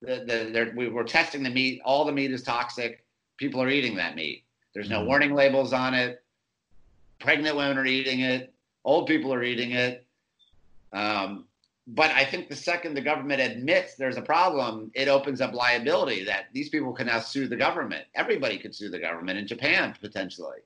[0.00, 1.80] The, the, we were testing the meat.
[1.84, 3.04] All the meat is toxic.
[3.36, 4.44] People are eating that meat.
[4.74, 5.06] There's no mm-hmm.
[5.06, 6.22] warning labels on it.
[7.20, 8.52] Pregnant women are eating it.
[8.84, 10.04] Old people are eating it.
[10.92, 11.46] Um,
[11.94, 16.24] but I think the second the government admits there's a problem, it opens up liability
[16.24, 18.06] that these people can now sue the government.
[18.14, 20.60] Everybody could sue the government in Japan potentially.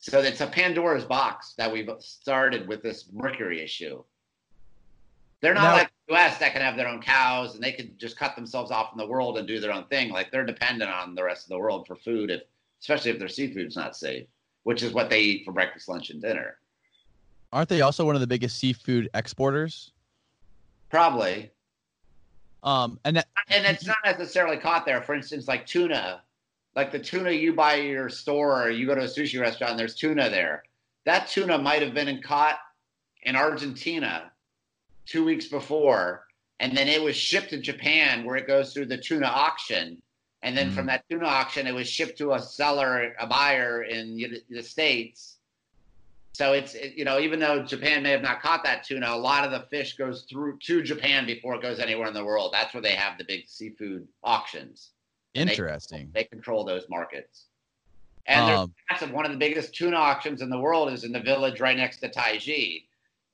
[0.00, 4.02] So it's a Pandora's box that we've started with this mercury issue.
[5.40, 7.96] They're not now, like the US that can have their own cows and they could
[7.96, 10.10] just cut themselves off from the world and do their own thing.
[10.10, 12.42] Like they're dependent on the rest of the world for food, if,
[12.80, 14.26] especially if their seafood's not safe,
[14.64, 16.58] which is what they eat for breakfast, lunch, and dinner.
[17.52, 19.92] Aren't they also one of the biggest seafood exporters?
[20.90, 21.50] Probably.
[22.62, 25.02] Um, and that, and it's not necessarily caught there.
[25.02, 26.22] For instance, like tuna,
[26.74, 29.72] like the tuna you buy at your store, or you go to a sushi restaurant,
[29.72, 30.64] and there's tuna there.
[31.04, 32.58] That tuna might have been caught
[33.22, 34.32] in Argentina
[35.06, 36.26] two weeks before,
[36.58, 40.02] and then it was shipped to Japan, where it goes through the tuna auction,
[40.42, 40.74] and then mm.
[40.74, 44.16] from that tuna auction, it was shipped to a seller, a buyer in
[44.50, 45.35] the states
[46.36, 49.16] so it's it, you know even though Japan may have not caught that tuna, a
[49.16, 52.52] lot of the fish goes through to Japan before it goes anywhere in the world.
[52.52, 54.90] That's where they have the big seafood auctions.
[55.32, 56.10] Interesting.
[56.12, 57.46] They, they, control those markets.
[58.26, 59.12] And um, massive.
[59.12, 61.98] One of the biggest tuna auctions in the world is in the village right next
[61.98, 62.84] to Taiji.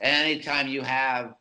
[0.00, 1.34] And anytime you have,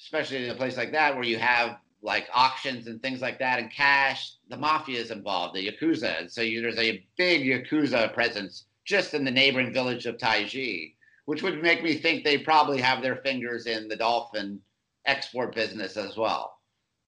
[0.00, 3.60] especially in a place like that where you have like auctions and things like that
[3.60, 6.18] and cash, the mafia is involved, the yakuza.
[6.18, 10.94] And so you, there's a big yakuza presence just in the neighboring village of Taiji,
[11.24, 14.60] which would make me think they probably have their fingers in the dolphin
[15.06, 16.58] export business as well.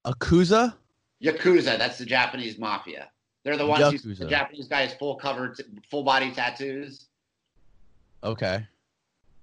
[0.06, 0.74] Akuza?
[1.22, 3.10] Yakuza, that's the Japanese mafia.
[3.44, 7.06] They're the ones who, the Japanese guys full covered, full body tattoos.
[8.22, 8.64] Okay.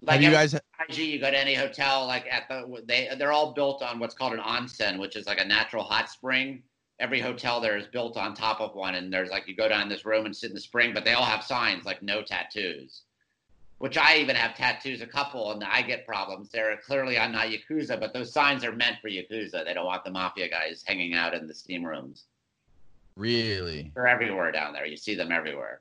[0.01, 3.33] Like have you guys Taiji, you go to any hotel, like at the they they're
[3.33, 6.63] all built on what's called an onsen, which is like a natural hot spring
[6.99, 9.89] every hotel there is built on top of one, and there's like you go down
[9.89, 13.03] this room and sit in the spring, but they all have signs like no tattoos.
[13.77, 16.49] Which I even have tattoos, a couple, and I get problems.
[16.49, 19.63] They're clearly I'm not yakuza, but those signs are meant for yakuza.
[19.63, 22.25] They don't want the mafia guys hanging out in the steam rooms.
[23.15, 23.91] Really?
[23.95, 24.85] They're everywhere down there.
[24.85, 25.79] You see them everywhere.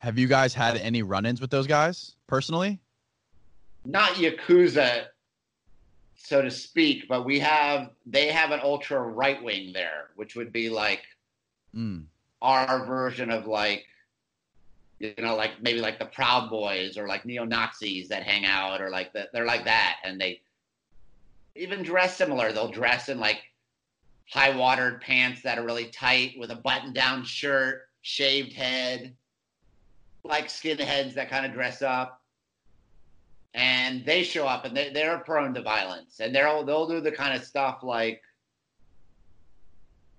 [0.00, 2.80] Have you guys had any run-ins with those guys personally?
[3.84, 5.06] Not yakuza
[6.18, 10.52] so to speak, but we have they have an ultra right wing there, which would
[10.52, 11.02] be like
[11.74, 12.02] mm.
[12.42, 13.86] our version of like
[14.98, 18.82] you know, like maybe like the Proud Boys or like neo Nazis that hang out,
[18.82, 20.40] or like the, they're like that, and they
[21.54, 22.52] even dress similar.
[22.52, 23.40] They'll dress in like
[24.28, 29.14] high watered pants that are really tight with a button down shirt, shaved head,
[30.24, 32.20] like skinheads that kind of dress up.
[33.54, 36.20] And they show up and they, they're prone to violence.
[36.20, 38.22] And they'll they'll do the kind of stuff like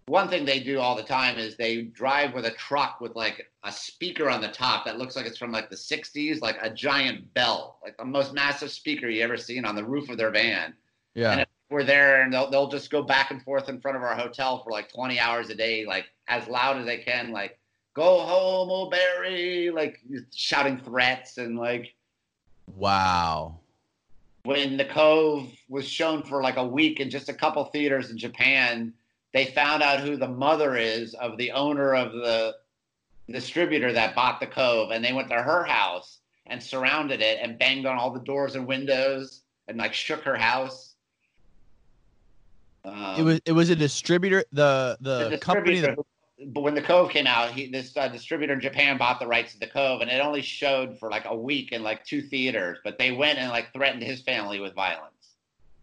[0.09, 3.45] one thing they do all the time is they drive with a truck with like
[3.63, 6.69] a speaker on the top that looks like it's from like the 60s, like a
[6.69, 10.31] giant bell, like the most massive speaker you ever seen on the roof of their
[10.31, 10.73] van.
[11.13, 11.31] Yeah.
[11.31, 14.03] And if we're there and they'll, they'll just go back and forth in front of
[14.03, 17.59] our hotel for like 20 hours a day, like as loud as they can, like,
[17.95, 19.99] go home, O'Barry, like
[20.33, 21.93] shouting threats and like.
[22.75, 23.59] Wow.
[24.43, 28.17] When The Cove was shown for like a week in just a couple theaters in
[28.17, 28.93] Japan,
[29.33, 32.55] they found out who the mother is of the owner of the
[33.29, 34.91] distributor that bought The Cove.
[34.91, 38.55] And they went to her house and surrounded it and banged on all the doors
[38.55, 40.95] and windows and like shook her house.
[42.85, 44.43] Um, it was it was a distributor.
[44.51, 45.97] The the, the company that.
[46.47, 49.53] But when the Cove came out, he this uh, distributor in Japan bought the rights
[49.53, 52.79] to the Cove, and it only showed for like a week in like two theaters.
[52.83, 55.35] But they went and like threatened his family with violence.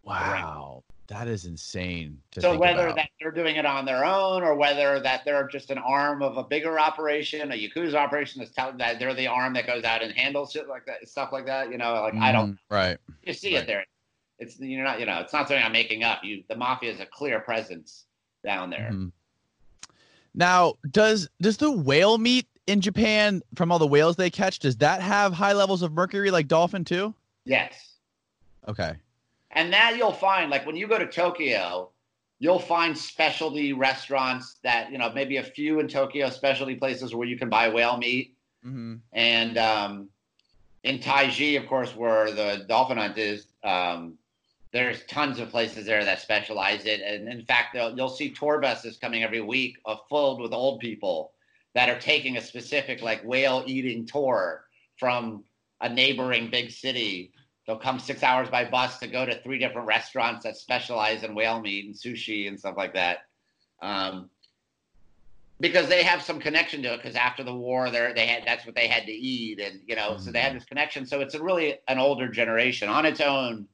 [0.03, 2.21] Wow, that is insane.
[2.39, 2.97] so whether about.
[2.97, 6.37] that they're doing it on their own, or whether that they're just an arm of
[6.37, 10.03] a bigger operation, a yakuza operation that's telling that they're the arm that goes out
[10.03, 11.71] and handles shit like that, stuff like that.
[11.71, 12.53] You know, like mm, I don't.
[12.53, 12.99] Mm, right.
[13.25, 13.65] You see right.
[13.65, 13.85] it there
[14.39, 16.23] it's you're not you know it's not something I'm making up.
[16.23, 18.07] You the mafia is a clear presence
[18.45, 18.91] down there.
[18.93, 19.09] Mm-hmm.
[20.37, 24.77] Now, does does the whale meat in Japan from all the whales they catch does
[24.77, 27.15] that have high levels of mercury like dolphin too?
[27.45, 27.95] Yes.
[28.69, 28.95] Okay.
[29.53, 31.91] And that you'll find like when you go to Tokyo,
[32.39, 37.27] you'll find specialty restaurants that you know maybe a few in Tokyo specialty places where
[37.27, 38.37] you can buy whale meat.
[38.65, 38.97] Mm-hmm.
[39.13, 40.09] And um,
[40.83, 44.19] in Taiji, of course, where the dolphin hunt is, um,
[44.77, 47.01] there's tons of places there that specialize it.
[47.01, 51.33] And in fact, you'll see tour buses coming every week uh, filled with old people
[51.75, 54.67] that are taking a specific like whale eating tour
[54.99, 55.45] from
[55.81, 57.33] a neighboring big city.
[57.67, 61.35] They'll come six hours by bus to go to three different restaurants that specialize in
[61.35, 63.21] whale meat and sushi and stuff like that.
[63.81, 64.29] Um,
[65.59, 68.67] because they have some connection to it because after the war they they had that's
[68.67, 70.23] what they had to eat and you know mm-hmm.
[70.23, 70.59] so they had mm-hmm.
[70.59, 73.67] this connection so it's a really an older generation on its own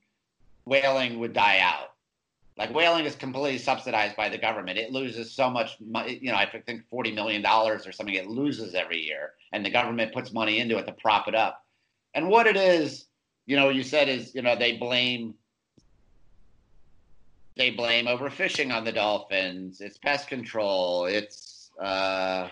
[0.65, 1.89] whaling would die out.
[2.59, 4.79] Like whaling is completely subsidized by the government.
[4.79, 8.15] It loses so much, you know, I think forty million dollars or something.
[8.15, 11.65] It loses every year, and the government puts money into it to prop it up.
[12.15, 13.07] And what it is,
[13.47, 15.35] you know, you said is, you know, they blame
[17.57, 19.81] they blame overfishing on the dolphins.
[19.81, 21.07] It's pest control.
[21.07, 22.49] It's uh,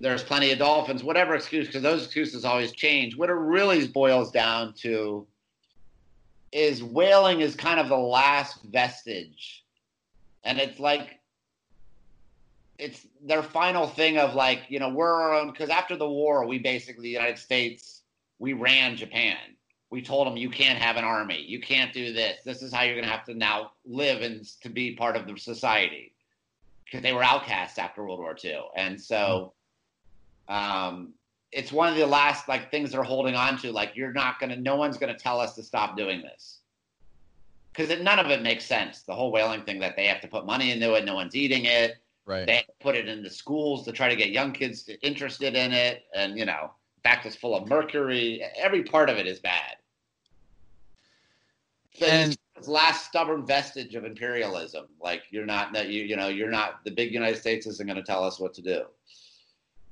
[0.00, 1.02] there's plenty of dolphins.
[1.02, 3.16] Whatever excuse, because those excuses always change.
[3.16, 5.26] What it really boils down to
[6.52, 9.64] is whaling is kind of the last vestige.
[10.44, 11.20] And it's like
[12.78, 16.46] it's their final thing of like, you know, we're our own because after the war,
[16.46, 18.02] we basically the United States,
[18.38, 19.36] we ran Japan.
[19.90, 22.42] We told them you can't have an army, you can't do this.
[22.44, 25.36] This is how you're gonna have to now live and to be part of the
[25.38, 26.12] society.
[26.84, 28.60] Because they were outcasts after World War II.
[28.76, 29.52] And so
[30.48, 31.14] um
[31.56, 33.72] it's one of the last like things they're holding on to.
[33.72, 36.60] Like you're not gonna, no one's gonna tell us to stop doing this
[37.72, 39.02] because none of it makes sense.
[39.02, 41.64] The whole whaling thing that they have to put money into it, no one's eating
[41.64, 41.96] it.
[42.26, 42.46] Right.
[42.46, 46.38] They put it into schools to try to get young kids interested in it, and
[46.38, 48.42] you know, fact it's full of mercury.
[48.56, 49.76] Every part of it is bad.
[51.94, 54.88] So and it's last stubborn vestige of imperialism.
[55.00, 57.96] Like you're not that you you know you're not the big United States isn't going
[57.96, 58.82] to tell us what to do.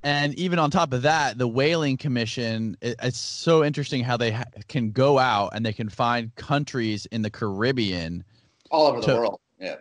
[0.05, 4.33] And even on top of that, the whaling commission, it, it's so interesting how they
[4.33, 8.23] ha- can go out and they can find countries in the Caribbean.
[8.71, 9.41] All over the world.
[9.59, 9.77] Yeah.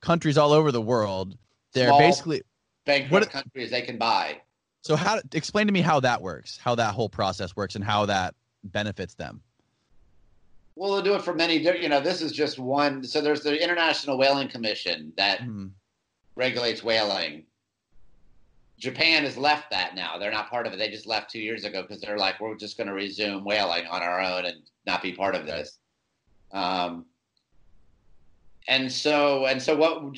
[0.00, 1.36] Countries all over the world.
[1.74, 2.42] They're Small, basically
[2.86, 4.40] bankrupt what, countries they can buy.
[4.80, 8.06] So how explain to me how that works, how that whole process works and how
[8.06, 9.42] that benefits them.
[10.74, 13.04] Well, they'll do it for many different, you know, this is just one.
[13.04, 15.70] So there's the International Whaling Commission that mm.
[16.34, 17.44] regulates whaling
[18.78, 20.18] Japan has left that now.
[20.18, 20.78] They're not part of it.
[20.78, 23.86] They just left two years ago because they're like, we're just going to resume whaling
[23.86, 25.78] on our own and not be part of this.
[26.52, 27.06] Um,
[28.68, 30.16] and so, and so, what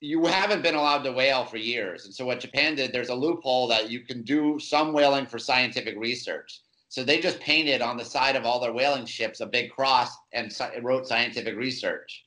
[0.00, 2.04] you haven't been allowed to whale for years.
[2.04, 5.38] And so, what Japan did, there's a loophole that you can do some whaling for
[5.38, 6.60] scientific research.
[6.88, 10.16] So they just painted on the side of all their whaling ships a big cross
[10.32, 12.25] and wrote scientific research.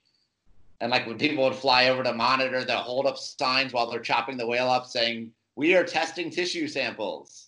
[0.82, 4.00] And like when people would fly over to monitor, they'll hold up signs while they're
[4.00, 7.48] chopping the whale up saying, We are testing tissue samples.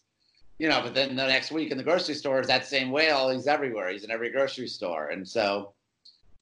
[0.60, 3.48] you know, but then the next week in the grocery stores, that same whale, he's
[3.48, 3.90] everywhere.
[3.90, 5.10] He's in every grocery store.
[5.10, 5.74] And so,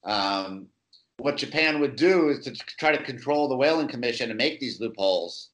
[0.04, 0.66] um,
[1.18, 4.80] what Japan would do is to try to control the whaling commission and make these
[4.80, 5.50] loopholes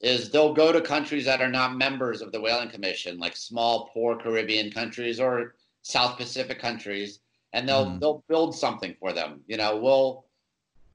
[0.00, 3.90] is they'll go to countries that are not members of the whaling commission like small
[3.94, 7.20] poor caribbean countries or south pacific countries
[7.52, 8.00] and they'll mm.
[8.00, 10.24] they'll build something for them you know we'll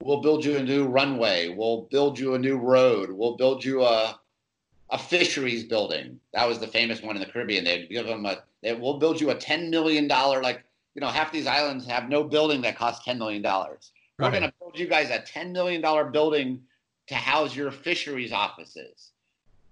[0.02, 3.82] we'll build you a new runway we'll build you a new road we'll build you
[3.82, 4.18] a
[4.90, 8.38] a fisheries building that was the famous one in the caribbean they'd give them a
[8.62, 12.08] they, we'll build you a 10 million dollar like you know half these islands have
[12.08, 14.26] no building that costs 10 million dollars right.
[14.26, 16.60] we're going to build you guys a 10 million dollar building
[17.08, 19.12] to house your fisheries offices.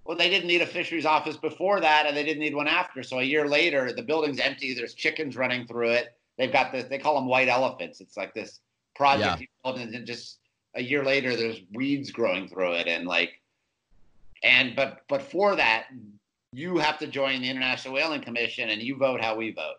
[0.05, 3.03] Well, they didn't need a fisheries office before that, and they didn't need one after.
[3.03, 4.73] So a year later, the building's empty.
[4.75, 6.17] There's chickens running through it.
[6.39, 6.85] They've got this.
[6.85, 8.01] They call them white elephants.
[8.01, 8.61] It's like this
[8.97, 9.73] project, yeah.
[9.73, 10.39] and then just
[10.75, 13.41] a year later, there's weeds growing through it, and like,
[14.43, 15.87] and but but for that,
[16.53, 19.77] you have to join the International Whaling Commission, and you vote how we vote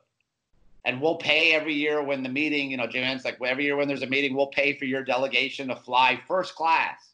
[0.88, 3.90] and we'll pay every year when the meeting, you know, Joanne's like every year when
[3.90, 7.12] there's a meeting, we'll pay for your delegation to fly first class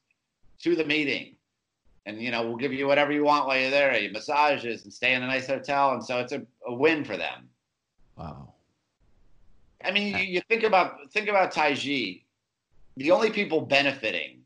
[0.62, 1.36] to the meeting.
[2.06, 4.94] And, you know, we'll give you whatever you want while you're there, you massages and
[4.94, 5.94] stay in a nice hotel.
[5.94, 7.50] And so it's a, a win for them.
[8.16, 8.53] Wow.
[9.84, 12.24] I mean, you, you think about think about Taiji.
[12.98, 14.42] The only people benefiting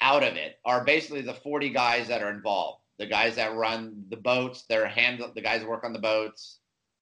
[0.00, 2.82] out of it are basically the 40 guys that are involved.
[2.98, 6.58] The guys that run the boats, they're hand the guys that work on the boats,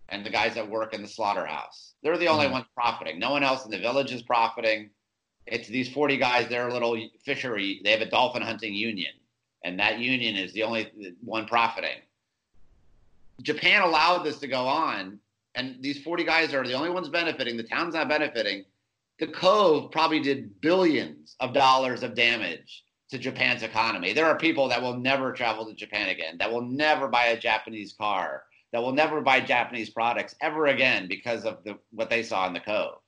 [0.09, 1.95] and the guys that work in the slaughterhouse.
[2.03, 2.55] They're the only mm-hmm.
[2.55, 3.19] ones profiting.
[3.19, 4.91] No one else in the village is profiting
[5.51, 9.13] it's these 40 guys, they're little fishery, they have a dolphin hunting union,
[9.65, 10.91] and that union is the only
[11.23, 12.01] one profiting.
[13.43, 15.19] Japan allowed this to go on,
[15.55, 17.57] and these 40 guys are the only ones benefiting.
[17.57, 18.65] The town's not benefiting.
[19.19, 24.13] The Cove probably did billions of dollars of damage to Japan's economy.
[24.13, 27.39] There are people that will never travel to Japan again, that will never buy a
[27.39, 32.23] Japanese car, that will never buy Japanese products ever again because of the, what they
[32.23, 32.99] saw in the Cove.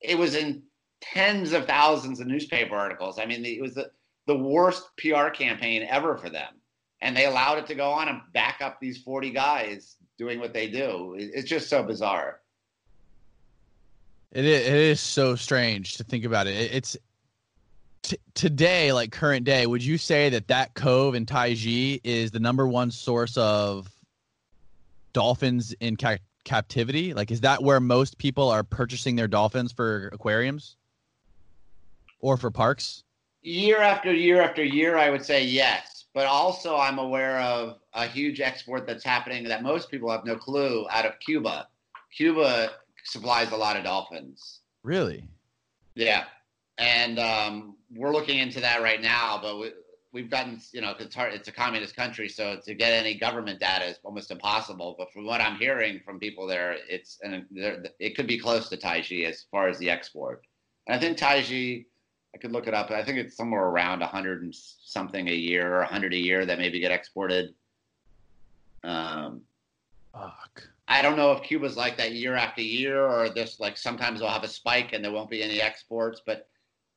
[0.00, 0.62] It was in
[1.00, 3.18] tens of thousands of newspaper articles.
[3.18, 3.90] I mean, it was the,
[4.26, 6.54] the worst PR campaign ever for them.
[7.00, 10.52] And they allowed it to go on and back up these 40 guys doing what
[10.52, 11.14] they do.
[11.18, 12.40] It's just so bizarre.
[14.30, 16.54] It is, it is so strange to think about it.
[16.72, 16.96] It's
[18.02, 22.40] t- today, like current day, would you say that that cove in Taiji is the
[22.40, 23.88] number one source of
[25.12, 27.14] dolphins in ca- captivity?
[27.14, 30.76] Like, is that where most people are purchasing their dolphins for aquariums?
[32.22, 33.02] or for parks?
[33.42, 35.91] Year after year after year, I would say yes.
[36.14, 40.36] But also, I'm aware of a huge export that's happening that most people have no
[40.36, 41.68] clue out of Cuba.
[42.14, 42.72] Cuba
[43.04, 44.60] supplies a lot of dolphins.
[44.82, 45.24] Really?
[45.94, 46.24] Yeah.
[46.78, 49.72] And um, we're looking into that right now, but we,
[50.12, 53.60] we've gotten, you know, it's hard, it's a communist country, so to get any government
[53.60, 54.94] data is almost impossible.
[54.98, 57.46] But from what I'm hearing from people there, it's and
[57.98, 60.42] it could be close to Taiji as far as the export.
[60.86, 61.86] And I think Taiji
[62.34, 62.90] I could look it up.
[62.90, 66.58] I think it's somewhere around 100 and something a year or 100 a year that
[66.58, 67.54] maybe get exported.
[68.82, 69.42] Um,
[70.12, 70.68] Fuck.
[70.88, 74.28] I don't know if Cuba's like that year after year or this like sometimes they'll
[74.28, 76.22] have a spike and there won't be any exports.
[76.24, 76.48] But,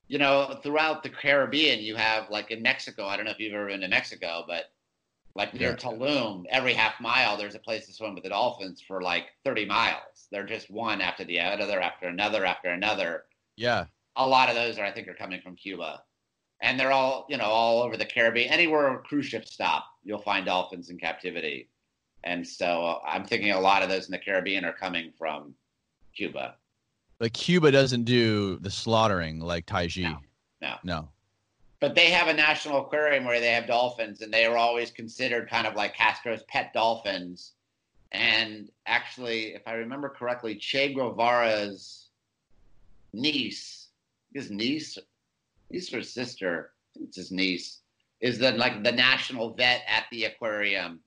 [0.08, 3.54] you know, throughout the Caribbean, you have like in Mexico, I don't know if you've
[3.54, 4.66] ever been to Mexico, but
[5.36, 5.76] like near yeah.
[5.76, 9.66] Tulum, every half mile there's a place to swim with the dolphins for like 30
[9.66, 10.28] miles.
[10.32, 13.26] They're just one after the other, after another, after another.
[13.58, 16.04] Yeah a lot of those are I think are coming from Cuba,
[16.62, 18.52] and they're all you know all over the Caribbean.
[18.52, 21.70] Anywhere cruise ships stop, you'll find dolphins in captivity,
[22.24, 25.54] and so uh, I'm thinking a lot of those in the Caribbean are coming from
[26.16, 26.56] Cuba.
[27.18, 30.04] But Cuba doesn't do the slaughtering like Taiji.
[30.04, 30.18] No,
[30.62, 30.76] no.
[30.84, 31.10] no.
[31.80, 35.50] But they have a national aquarium where they have dolphins, and they are always considered
[35.50, 37.54] kind of like Castro's pet dolphins.
[38.12, 42.10] And actually, if I remember correctly, Che Guevara's
[43.14, 43.85] niece
[44.36, 44.98] his niece,
[45.72, 46.72] niece or sister,
[47.02, 47.80] it's his niece,
[48.20, 51.00] is the like the national vet at the aquarium.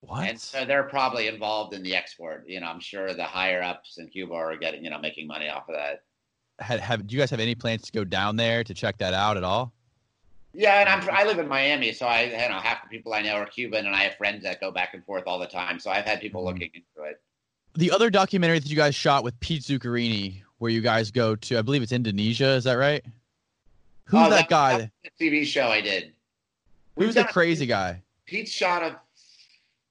[0.00, 0.28] What?
[0.28, 2.44] And so they're probably involved in the export.
[2.46, 5.48] You know, I'm sure the higher ups in Cuba are getting, you know, making money
[5.48, 6.04] off of that.
[6.60, 9.12] Have, have do you guys have any plans to go down there to check that
[9.12, 9.72] out at all?
[10.54, 13.22] Yeah, and I'm I live in Miami, so I you know half the people I
[13.22, 15.78] know are Cuban, and I have friends that go back and forth all the time.
[15.80, 16.54] So I've had people mm-hmm.
[16.54, 17.20] looking into it.
[17.74, 21.58] The other documentary that you guys shot with Pete Zuccarini where you guys go to.
[21.58, 22.48] I believe it's Indonesia.
[22.48, 23.04] Is that right?
[24.04, 24.90] Who's oh, that, that, guy?
[25.20, 26.12] TV show I did.
[26.96, 28.02] Who's the crazy a, guy?
[28.24, 29.00] Pete shot a.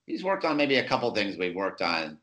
[0.07, 2.17] He's worked on maybe a couple things we've worked on.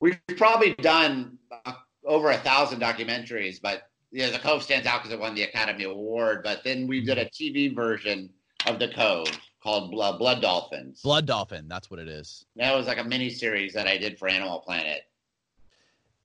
[0.00, 1.72] We've probably done uh,
[2.04, 5.84] over a thousand documentaries, but yeah, the Cove stands out because it won the Academy
[5.84, 6.42] Award.
[6.42, 8.30] But then we did a TV version
[8.66, 9.28] of the Cove
[9.62, 11.02] called Blood, Blood Dolphins.
[11.02, 12.46] Blood Dolphin, that's what it is.
[12.56, 15.02] That was like a mini series that I did for Animal Planet.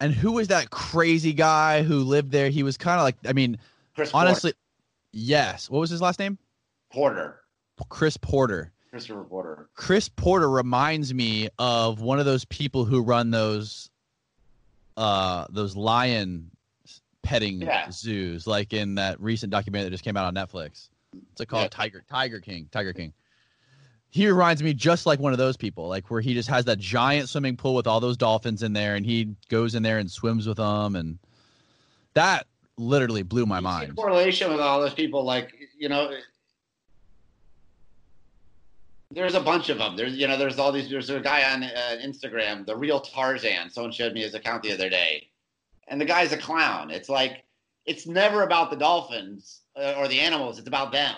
[0.01, 2.49] And who was that crazy guy who lived there?
[2.49, 3.57] He was kind of like, I mean,
[3.95, 4.53] Chris honestly,
[5.13, 5.69] yes.
[5.69, 6.37] What was his last name?
[6.91, 7.39] Porter.
[7.89, 8.71] Chris Porter.
[8.89, 9.69] Christopher Porter.
[9.75, 13.89] Chris Porter reminds me of one of those people who run those
[14.97, 16.51] uh those lion
[17.23, 17.89] petting Yeah.
[17.91, 20.89] zoos, like in that recent documentary that just came out on Netflix.
[21.31, 21.67] It's called Yeah.
[21.69, 22.67] Tiger Tiger King.
[22.71, 23.13] Tiger King.
[24.13, 26.79] He reminds me just like one of those people, like where he just has that
[26.79, 30.11] giant swimming pool with all those dolphins in there, and he goes in there and
[30.11, 31.17] swims with them, and
[32.13, 32.45] that
[32.77, 33.95] literally blew my You mind.
[33.95, 36.11] correlation with all those people, like you know,
[39.11, 39.95] there's a bunch of them.
[39.95, 40.89] There's you know, there's all these.
[40.89, 43.69] There's a guy on uh, Instagram, the real Tarzan.
[43.69, 45.29] Someone showed me his account the other day,
[45.87, 46.91] and the guy's a clown.
[46.91, 47.43] It's like
[47.85, 50.59] it's never about the dolphins uh, or the animals.
[50.59, 51.15] It's about them.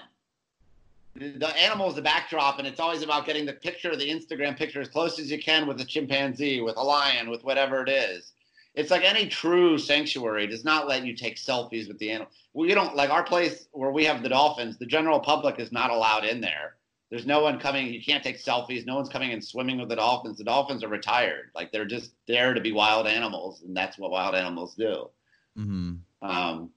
[1.16, 4.82] The animal is the backdrop, and it's always about getting the picture, the Instagram picture,
[4.82, 8.34] as close as you can with a chimpanzee, with a lion, with whatever it is.
[8.74, 12.32] It's like any true sanctuary does not let you take selfies with the animal.
[12.53, 14.78] We don't like our place where we have the dolphins.
[14.78, 16.76] The general public is not allowed in there.
[17.11, 17.93] There's no one coming.
[17.93, 18.88] You can't take selfies.
[18.88, 20.39] No one's coming and swimming with the dolphins.
[20.39, 21.51] The dolphins are retired.
[21.53, 25.09] Like they're just there to be wild animals, and that's what wild animals do.
[25.55, 25.93] hmm
[26.24, 26.72] Um,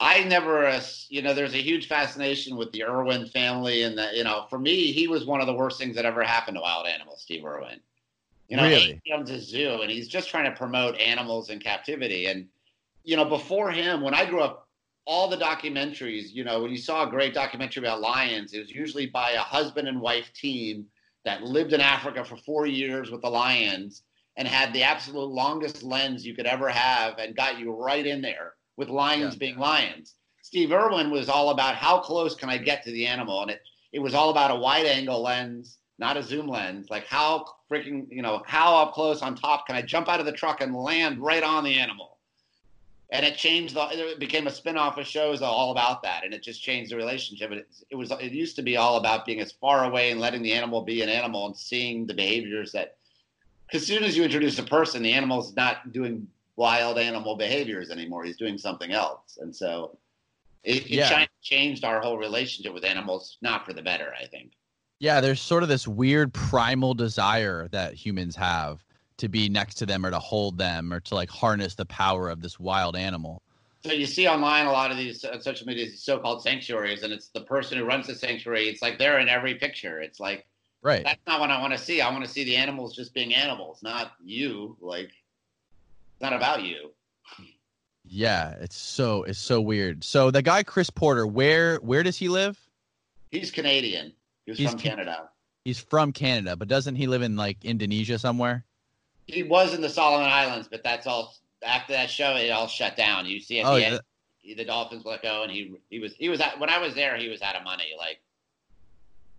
[0.00, 4.10] I never, uh, you know, there's a huge fascination with the Irwin family, and the,
[4.14, 6.60] you know, for me, he was one of the worst things that ever happened to
[6.60, 7.80] wild animals, Steve Irwin.
[8.48, 9.00] You know, Really?
[9.04, 12.26] he owns a zoo, and he's just trying to promote animals in captivity.
[12.26, 12.48] And
[13.04, 14.68] you know, before him, when I grew up,
[15.06, 18.70] all the documentaries, you know, when you saw a great documentary about lions, it was
[18.70, 20.86] usually by a husband and wife team
[21.24, 24.02] that lived in Africa for four years with the lions
[24.36, 28.22] and had the absolute longest lens you could ever have and got you right in
[28.22, 29.38] there with lions Yeah.
[29.38, 30.14] being lions.
[30.42, 33.62] Steve Irwin was all about how close can I get to the animal, and it
[33.92, 36.90] it was all about a wide angle lens, not a zoom lens.
[36.90, 40.26] Like how freaking you know how up close on top can I jump out of
[40.26, 42.18] the truck and land right on the animal?
[43.10, 43.74] And it changed.
[43.74, 46.96] The, it became a spin-off of shows all about that, and it just changed the
[46.96, 47.52] relationship.
[47.52, 50.42] It, it was it used to be all about being as far away and letting
[50.42, 52.96] the animal be an animal and seeing the behaviors that.
[53.66, 56.26] Because as soon as you introduce a person, the animal's not doing
[56.56, 58.24] wild animal behaviors anymore.
[58.24, 59.98] He's doing something else, and so
[60.62, 61.26] it, it Yeah.
[61.42, 64.52] changed our whole relationship with animals, not for the better, I think.
[65.00, 68.84] Yeah, there's sort of this weird primal desire that humans have
[69.18, 72.28] to be next to them or to hold them or to like harness the power
[72.28, 73.42] of this wild animal.
[73.84, 77.12] So you see online a lot of these uh, social media, these so-called sanctuaries, and
[77.12, 78.68] it's the person who runs the sanctuary.
[78.68, 80.00] It's like they're in every picture.
[80.00, 80.46] It's like
[80.82, 81.04] Right.
[81.04, 82.00] that's not what I want to see.
[82.00, 84.76] I want to see the animals just being animals, not you.
[84.80, 85.10] Like
[86.20, 86.90] not about you.
[88.06, 90.04] Yeah, it's so it's so weird.
[90.04, 92.58] So the guy Chris Porter, where where does he live?
[93.30, 94.12] He's Canadian.
[94.44, 95.28] He was He's from Ca- Canada.
[95.64, 98.64] He's from Canada, but doesn't he live in like Indonesia somewhere?
[99.26, 101.34] He was in the Solomon Islands, but that's all.
[101.64, 103.24] After that show, it all shut down.
[103.24, 103.86] You see at Oh, the yeah.
[103.86, 106.94] end, the Dolphins let go, and he he was he was at, when I was
[106.94, 107.94] there, he was out of money.
[107.98, 108.20] Like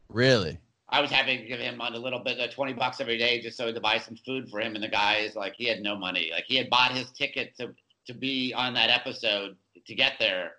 [0.10, 0.58] Really?
[0.90, 3.42] I was happy to give him on a little bit, uh, twenty bucks every day,
[3.42, 5.36] just so to buy some food for him and the guys.
[5.36, 6.30] Like he had no money.
[6.32, 7.74] Like he had bought his ticket to
[8.08, 9.56] to be on that episode
[9.86, 10.54] to get there,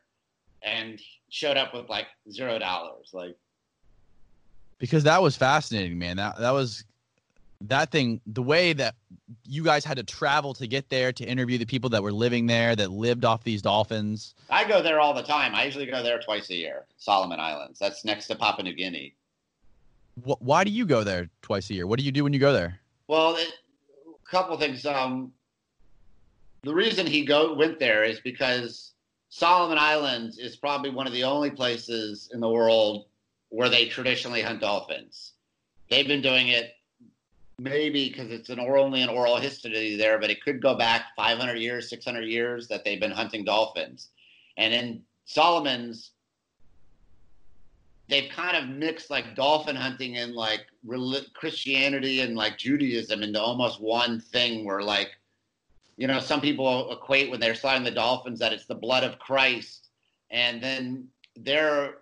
[0.62, 3.10] and showed up with like zero dollars.
[3.12, 3.36] Like
[4.78, 6.16] Because that was fascinating, man.
[6.16, 6.84] That that was
[7.62, 8.94] that thing the way that
[9.44, 12.46] you guys had to travel to get there to interview the people that were living
[12.46, 14.34] there that lived off these dolphins.
[14.50, 15.54] I go there all the time.
[15.54, 16.84] I usually go there twice a year.
[16.98, 17.78] Solomon Islands.
[17.78, 19.14] That's next to Papua New Guinea.
[20.24, 21.86] Wh- why do you go there twice a year?
[21.86, 22.80] What do you do when you go there?
[23.08, 23.52] Well, it,
[24.08, 24.84] a couple things.
[24.86, 25.32] Um,
[26.62, 28.92] the reason he go went there is because
[29.28, 33.06] Solomon Islands is probably one of the only places in the world
[33.50, 35.34] where they traditionally hunt dolphins.
[35.88, 36.72] They've been doing it
[37.58, 41.06] maybe because it's an oral, only an oral history there, but it could go back
[41.16, 44.10] 500 years, 600 years that they've been hunting dolphins.
[44.56, 46.12] And in Solomon's,
[48.09, 50.66] they've kind of mixed like dolphin hunting and like
[51.34, 55.11] Christianity and like Judaism into almost one thing where like,
[55.96, 59.18] you know, some people equate when they're slaughtering the dolphins that it's the blood of
[59.18, 59.88] Christ.
[60.30, 61.94] And then they're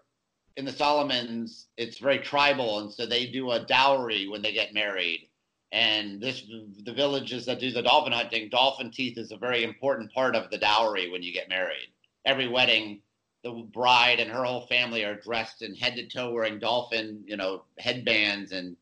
[0.56, 2.80] in the Solomons, it's very tribal.
[2.80, 5.28] And so they do a dowry when they get married.
[5.72, 6.44] And this,
[6.84, 10.50] the villages that do the dolphin hunting, dolphin teeth is a very important part of
[10.50, 11.88] the dowry when you get married.
[12.24, 13.00] Every wedding,
[13.44, 17.36] the bride and her whole family are dressed in head to toe wearing dolphin, you
[17.36, 18.76] know, headbands and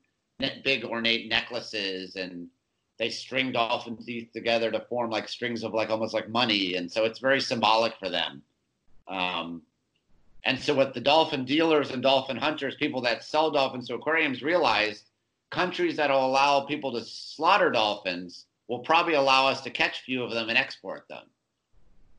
[0.64, 2.48] big ornate necklaces, and
[2.98, 6.90] they string dolphin teeth together to form like strings of like almost like money, and
[6.90, 8.42] so it's very symbolic for them.
[9.08, 9.62] Um,
[10.44, 14.42] And so, what the dolphin dealers and dolphin hunters, people that sell dolphins to aquariums,
[14.42, 15.04] realized
[15.50, 20.02] countries that will allow people to slaughter dolphins will probably allow us to catch a
[20.02, 21.24] few of them and export them.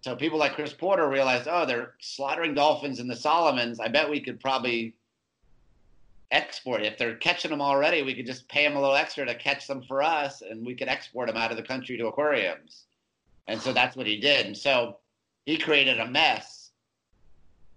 [0.04, 3.80] So, people like Chris Porter realized, oh, they're slaughtering dolphins in the Solomons.
[3.80, 4.96] I bet we could probably
[6.30, 6.84] export.
[6.84, 9.66] If they're catching them already, we could just pay them a little extra to catch
[9.66, 12.84] them for us, and we could export them out of the country to aquariums.
[13.48, 14.46] And so that's what he did.
[14.46, 14.98] And so
[15.46, 16.72] he created a mess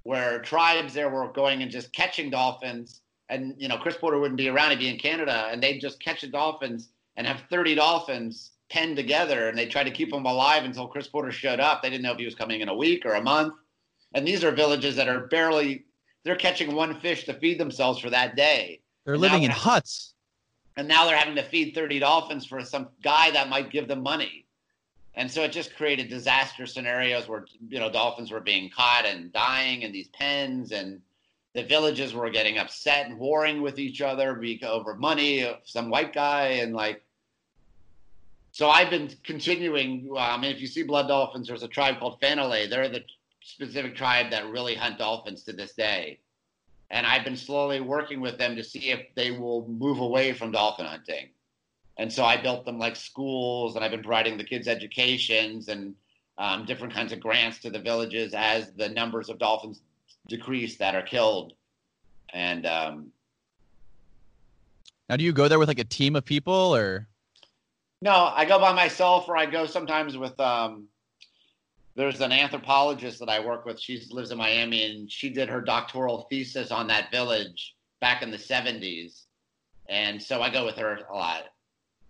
[0.03, 3.03] where tribes there were going and just catching dolphins.
[3.29, 6.01] And you know, Chris Porter wouldn't be around; he'd be in Canada, and they'd just
[6.01, 10.27] catch the dolphins and have 30 dolphins penned together, and they tried to keep them
[10.27, 11.83] alive until Chris Porter showed up.
[11.83, 13.55] They didn't know if he was coming in a week or a month.
[14.14, 15.85] And these are villages that are barely
[16.27, 18.81] they're catching one fish to feed themselves for that day.
[19.05, 20.14] They're and living in huts.
[20.77, 24.03] And now they're having to feed 30 dolphins for some guy that might give them
[24.03, 24.47] money.
[25.14, 29.33] And so it just created disaster scenarios where you know dolphins were being caught and
[29.33, 31.01] dying in these pens and
[31.55, 36.12] the villages were getting upset and warring with each other over money of some white
[36.12, 37.03] guy and like
[38.57, 40.09] so I've been continuing.
[40.17, 42.71] I mean, if you see blood dolphins, there's a tribe called Fanalei.
[42.71, 43.03] They're the
[43.43, 46.21] specific tribe that really hunt dolphins to this day.
[46.91, 50.53] And I've been slowly working with them to see if they will move away from
[50.53, 51.29] dolphin hunting.
[51.99, 55.95] And so I built them like schools, and I've been providing the kids educations and
[56.39, 59.83] um, different kinds of grants to the villages as the numbers of dolphins
[60.29, 61.53] decrease that are killed.
[62.33, 63.13] And um,
[65.11, 67.07] now, do you go there with like a team of people, or?
[68.03, 70.88] No, I go by myself, or I go sometimes with um,
[71.94, 73.80] there's an anthropologist that I work with.
[73.80, 78.30] She lives in Miami, and she did her doctoral thesis on that village back in
[78.30, 79.24] the 70s.
[79.88, 81.44] And so I go with her a lot,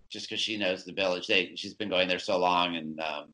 [0.09, 1.27] just because she knows the village.
[1.27, 3.25] They she's been going there so long, and um,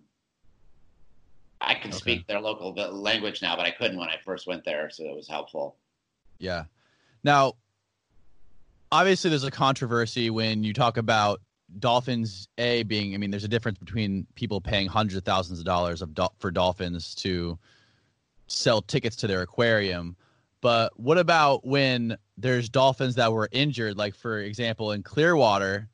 [1.59, 1.97] I can okay.
[1.97, 5.15] speak their local language now, but I couldn't when I first went there, so it
[5.15, 5.77] was helpful.
[6.37, 6.65] Yeah.
[7.23, 7.53] Now,
[8.91, 11.41] obviously, there's a controversy when you talk about
[11.79, 15.65] dolphins a being i mean there's a difference between people paying hundreds of thousands of
[15.65, 17.57] dollars of do- for dolphins to
[18.47, 20.15] sell tickets to their aquarium.
[20.61, 23.97] But what about when there's dolphins that were injured?
[23.97, 25.89] Like for example in clearwater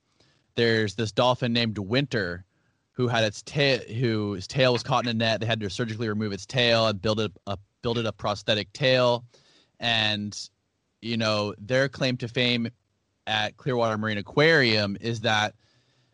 [0.56, 2.44] there's this dolphin named winter
[2.92, 5.40] who had its tail whose tail was caught in a net.
[5.40, 8.72] They had to surgically remove its tail and build it a build it a prosthetic
[8.74, 9.24] tail.
[9.80, 10.38] And
[11.02, 12.70] you know their claim to fame
[13.26, 15.56] at Clearwater Marine Aquarium is that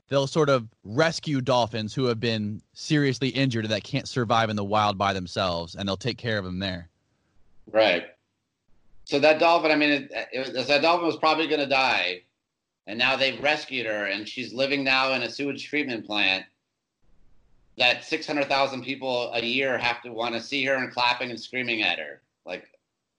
[0.10, 4.64] they'll sort of rescue dolphins who have been seriously injured that can't survive in the
[4.64, 6.90] wild by themselves, and they'll take care of them there.
[7.72, 8.06] Right.
[9.06, 12.22] So that dolphin, I mean, it, it, that dolphin was probably going to die,
[12.88, 16.46] and now they've rescued her, and she's living now in a sewage treatment plant.
[17.78, 21.30] That six hundred thousand people a year have to want to see her and clapping
[21.30, 22.22] and screaming at her.
[22.46, 22.70] Like,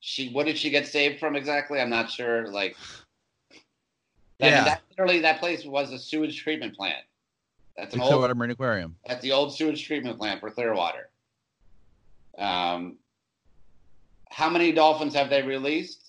[0.00, 1.78] she, what did she get saved from exactly?
[1.78, 2.48] I'm not sure.
[2.48, 2.74] Like,
[4.38, 4.64] that, yeah.
[4.64, 7.04] that literally that place was a sewage treatment plant.
[7.76, 8.96] That's an the old Clearwater Marine Aquarium.
[9.06, 11.10] That's the old sewage treatment plant for Clearwater.
[12.38, 12.96] Um,
[14.30, 16.04] how many dolphins have they released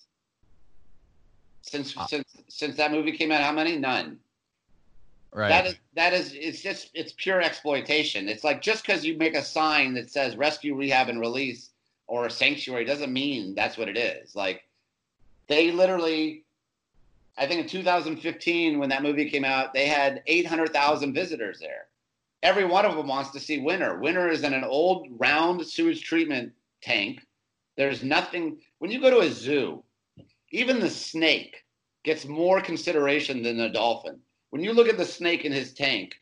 [1.61, 3.41] since uh, since since that movie came out?
[3.41, 3.77] How many?
[3.77, 4.19] None.
[5.33, 5.49] Right.
[5.49, 8.27] That is that is it's just it's pure exploitation.
[8.27, 11.69] It's like just because you make a sign that says rescue, rehab, and release
[12.07, 14.35] or a sanctuary doesn't mean that's what it is.
[14.35, 14.63] Like
[15.47, 16.43] they literally
[17.37, 21.87] I think in 2015, when that movie came out, they had 800,000 visitors there.
[22.43, 23.99] Every one of them wants to see Winter.
[23.99, 27.25] Winter is in an old round sewage treatment tank.
[27.75, 28.59] There's nothing.
[28.79, 29.83] When you go to a zoo,
[30.51, 31.63] even the snake
[32.03, 34.19] gets more consideration than the dolphin.
[34.49, 36.15] When you look at the snake in his tank,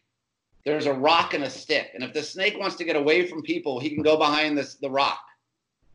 [0.65, 1.91] there's a rock and a stick.
[1.93, 4.75] And if the snake wants to get away from people, he can go behind this,
[4.75, 5.19] the rock.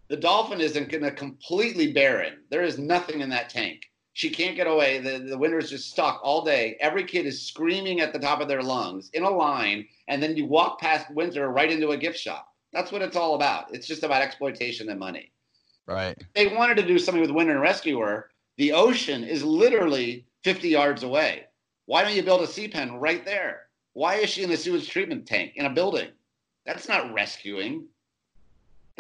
[0.09, 2.39] The dolphin isn't going to completely barren.
[2.51, 3.90] There is nothing in that tank.
[4.21, 4.99] She can't get away.
[4.99, 6.77] The, the winter's just stuck all day.
[6.79, 10.37] Every kid is screaming at the top of their lungs in a line, and then
[10.37, 12.53] you walk past Winter right into a gift shop.
[12.71, 13.75] That's what it's all about.
[13.75, 15.33] It's just about exploitation and money.
[15.87, 16.23] Right.
[16.35, 18.29] They wanted to do something with Winter and Rescuer.
[18.59, 21.47] The ocean is literally 50 yards away.
[21.87, 23.69] Why don't you build a sea pen right there?
[23.95, 26.11] Why is she in a sewage treatment tank in a building?
[26.67, 27.87] That's not rescuing.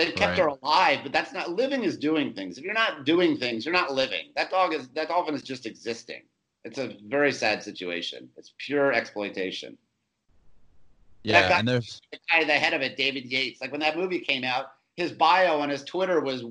[0.01, 0.51] They've kept right.
[0.51, 2.57] her alive, but that's not living is doing things.
[2.57, 4.32] If you're not doing things, you're not living.
[4.34, 6.22] That dog is that dolphin is just existing.
[6.64, 8.30] It's a very sad situation.
[8.38, 9.76] It's pure exploitation.
[11.22, 13.61] Yeah, guy, and there's the guy the head of it, David Yates.
[13.61, 16.44] Like when that movie came out, his bio on his Twitter was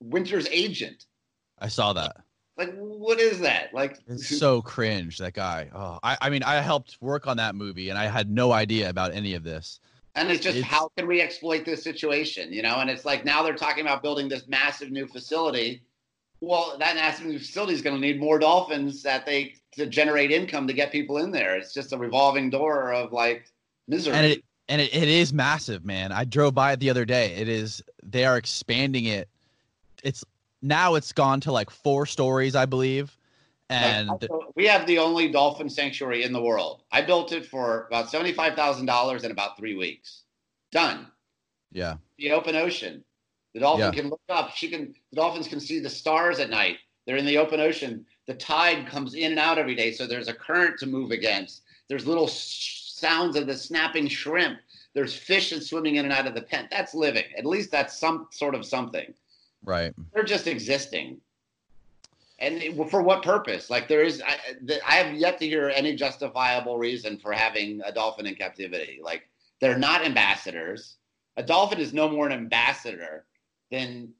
[0.00, 1.06] Winter's agent.
[1.58, 2.18] I saw that.
[2.56, 3.74] Like, what is that?
[3.74, 5.18] Like, it's so cringe.
[5.18, 5.68] That guy.
[5.74, 8.88] Oh, I, I mean, I helped work on that movie, and I had no idea
[8.88, 9.80] about any of this.
[10.14, 12.76] And it's just It's- how can we exploit this situation, you know?
[12.76, 15.82] And it's like now they're talking about building this massive new facility.
[16.40, 20.30] Well, that massive new facility is going to need more dolphins that they to generate
[20.30, 21.56] income to get people in there.
[21.56, 23.50] It's just a revolving door of like
[23.88, 24.14] misery.
[24.14, 27.34] and it and it, it is massive man i drove by it the other day
[27.34, 29.28] it is they are expanding it
[30.02, 30.24] it's
[30.62, 33.16] now it's gone to like four stories i believe
[33.70, 36.82] and also, we have the only dolphin sanctuary in the world.
[36.92, 40.22] I built it for about seventy-five thousand dollars in about three weeks.
[40.72, 41.06] Done.
[41.72, 43.04] yeah The open ocean.
[43.54, 44.00] The dolphin Yeah.
[44.00, 44.50] can look up.
[44.54, 44.94] She can.
[45.10, 46.78] The dolphins can see the stars at night.
[47.06, 48.04] They're in the open ocean.
[48.26, 51.62] The tide comes in and out every day, so there's a current to move against.
[51.88, 54.58] There's little sh- sounds of the snapping shrimp.
[54.94, 56.68] There's fish that's swimming in and out of the pen.
[56.70, 57.24] That's living.
[57.36, 59.12] At least that's some sort of something.
[59.62, 61.20] right they're just existing
[62.38, 63.70] and for what purpose?
[63.70, 64.36] Like there is I,
[64.86, 69.00] I have yet to hear any justifiable reason for having a dolphin in captivity.
[69.02, 69.28] Like
[69.60, 70.96] they're not ambassadors.
[71.36, 73.24] A dolphin is no more an ambassador
[73.70, 74.12] than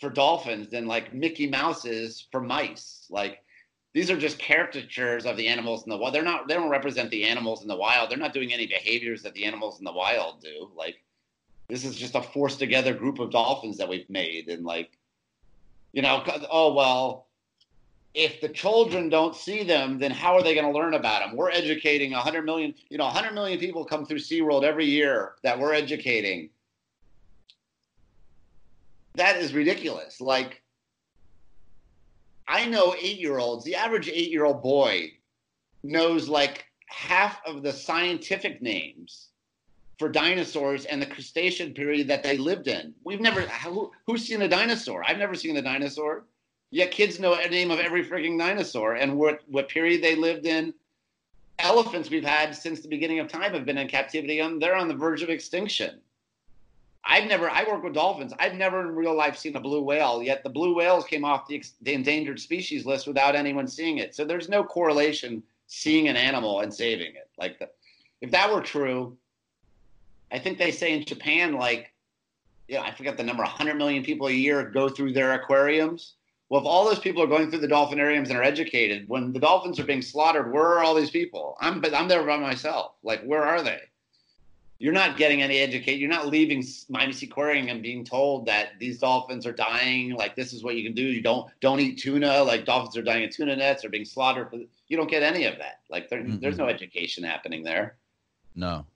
[0.00, 3.06] for dolphins than like mickey mouse is for mice.
[3.08, 3.44] Like
[3.92, 6.14] these are just caricatures of the animals in the wild.
[6.14, 8.10] They're not they don't represent the animals in the wild.
[8.10, 10.70] They're not doing any behaviors that the animals in the wild do.
[10.74, 10.96] Like
[11.68, 14.90] this is just a forced together group of dolphins that we've made and like
[15.92, 17.28] you know oh well
[18.14, 21.36] if the children don't see them then how are they going to learn about them
[21.36, 25.58] we're educating 100 million you know 100 million people come through seaworld every year that
[25.58, 26.50] we're educating
[29.14, 30.62] that is ridiculous like
[32.48, 35.10] i know eight year olds the average eight year old boy
[35.82, 39.28] knows like half of the scientific names
[39.98, 42.94] for dinosaurs and the Cretaceous period that they lived in.
[43.04, 45.04] We've never who, who's seen a dinosaur?
[45.06, 46.24] I've never seen a dinosaur.
[46.70, 50.46] Yet kids know the name of every freaking dinosaur and what what period they lived
[50.46, 50.72] in.
[51.58, 54.88] Elephants we've had since the beginning of time have been in captivity and they're on
[54.88, 56.00] the verge of extinction.
[57.04, 58.32] I've never I work with dolphins.
[58.38, 61.48] I've never in real life seen a blue whale, yet the blue whales came off
[61.48, 64.14] the, the endangered species list without anyone seeing it.
[64.14, 67.30] So there's no correlation seeing an animal and saving it.
[67.38, 67.68] Like the,
[68.20, 69.16] if that were true,
[70.30, 71.92] I think they say in Japan, like,
[72.68, 76.14] yeah, I forget the number, 100 million people a year go through their aquariums.
[76.50, 79.38] Well, if all those people are going through the dolphinariums and are educated, when the
[79.38, 81.56] dolphins are being slaughtered, where are all these people?
[81.60, 82.94] I'm, but I'm there by myself.
[83.04, 83.80] Like, where are they?
[84.80, 86.00] You're not getting any educate.
[86.00, 90.14] You're not leaving Miami Seaquarium and being told that these dolphins are dying.
[90.14, 91.02] Like, this is what you can do.
[91.02, 92.42] You don't don't eat tuna.
[92.42, 93.82] Like, dolphins are dying in tuna nets.
[93.82, 94.50] They're being slaughtered.
[94.50, 94.56] For,
[94.88, 95.80] you don't get any of that.
[95.90, 96.40] Like, there, Mm-mm.
[96.40, 97.96] there's no education happening there.
[98.56, 98.86] no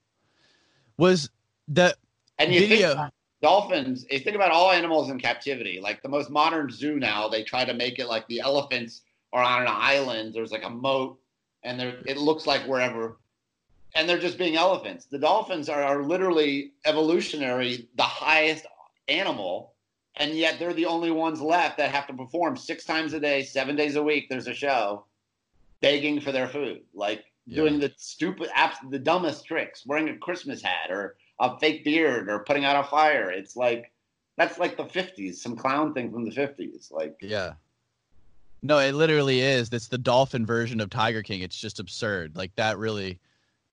[0.97, 1.29] was
[1.69, 1.95] the
[2.39, 3.13] And you video about
[3.45, 5.79] dolphins, you think about all animals in captivity.
[5.81, 9.03] Like the most modern zoo now, they try to make it like the elephants
[9.35, 10.33] are on an island.
[10.33, 11.19] There's like a moat,
[11.63, 13.19] and there it looks like wherever,
[13.95, 15.05] and they're just being elephants.
[15.07, 18.65] The dolphins are, are literally evolutionary, the highest
[19.09, 19.75] animal,
[20.17, 23.43] and yet they're the only ones left that have to perform six times a day,
[23.43, 24.27] seven days a week.
[24.31, 25.05] There's a show,
[25.83, 27.57] begging for their food, like Yeah.
[27.57, 28.49] doing the stupid,
[28.91, 32.89] the dumbest tricks, wearing a Christmas hat or a fake beard or putting out a
[32.89, 33.31] fire.
[33.31, 33.93] It's like
[34.37, 36.93] that's like the '50s, some clown thing from the '50s.
[36.93, 37.55] Like Yeah.
[38.63, 39.69] No, it literally is.
[39.69, 41.43] That's the dolphin version of Tiger King.
[41.43, 42.35] It's just absurd.
[42.35, 43.21] Like that really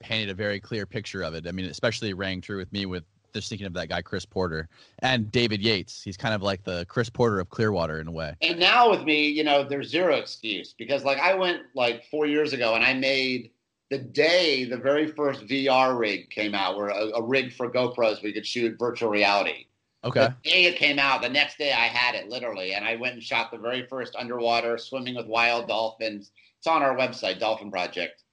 [0.02, 1.48] painted a very clear picture of it.
[1.48, 4.68] I mean, especially rang true with me with just thinking of that guy Chris Porter
[5.00, 6.02] and David Yates.
[6.04, 8.36] He's kind of like the Chris Porter of Clearwater in a way.
[8.42, 12.26] And now with me, you know, there's zero excuse because like I went like four
[12.26, 13.52] years ago and I made
[13.92, 18.24] the day the very first VR rig came out, where a, a rig for GoPros
[18.24, 19.68] we could shoot virtual reality.
[20.04, 20.30] Okay.
[20.44, 23.14] The day it came out, the next day I had it literally, and I went
[23.16, 26.32] and shot the very first underwater swimming with wild dolphins.
[26.58, 28.24] It's on our website, Dolphin Project.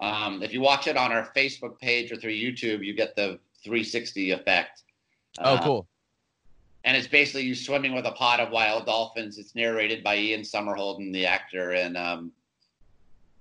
[0.00, 3.38] Um, if you watch it on our Facebook page or through YouTube, you get the
[3.62, 4.82] 360 effect.
[5.38, 5.86] Oh, Uh, cool.
[6.84, 9.38] and it's basically you swimming with a pod of wild dolphins.
[9.38, 12.32] It's narrated by Ian Somerhalder, the actor, and um,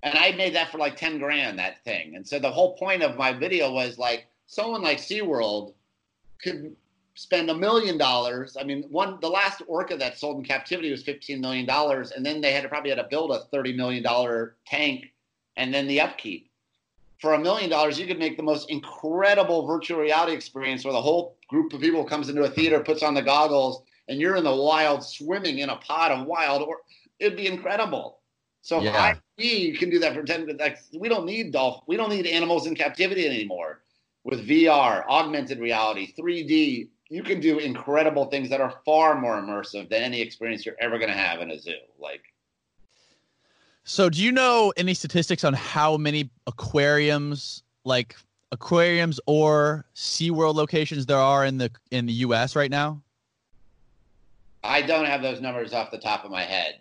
[0.04, 2.16] and I made that for like ten grand that thing.
[2.16, 5.74] And so the whole point of my video was like someone like SeaWorld
[6.42, 6.76] could
[7.16, 8.58] spend a million dollars.
[8.60, 12.26] I mean, one the last orca that sold in captivity was fifteen million dollars, and
[12.26, 15.12] then they had to probably had to build a thirty million dollar tank,
[15.58, 16.50] and then the upkeep.
[17.20, 21.02] For a million dollars, you could make the most incredible virtual reality experience where the
[21.02, 24.44] whole group of people comes into a theater, puts on the goggles, and you're in
[24.44, 26.64] the wild swimming in a pod of wild.
[26.64, 26.78] Or
[27.20, 28.21] it'd be incredible.
[28.62, 29.16] So Yeah.
[29.38, 30.46] We can do that for ten.
[30.58, 31.82] Like, we don't need dolphin.
[31.88, 33.82] We don't need animals in captivity anymore.
[34.24, 39.90] With VR, augmented reality, 3D, you can do incredible things that are far more immersive
[39.90, 41.74] than any experience you're ever going to have in a zoo.
[42.00, 42.22] Like,
[43.84, 48.16] So, do you know any statistics on how many aquariums, like
[48.52, 53.02] aquariums or SeaWorld locations there are in the in the US right now?
[54.64, 56.80] I don't have those numbers off the top of my head.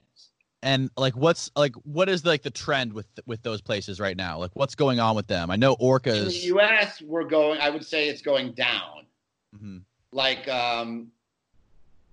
[0.63, 4.39] And like what's like what is like the trend with with those places right now?
[4.39, 5.51] Like what's going on with them?
[5.51, 9.07] I know orcas In the US we're going I would say it's going down.
[9.59, 9.79] hmm
[10.13, 11.11] Like um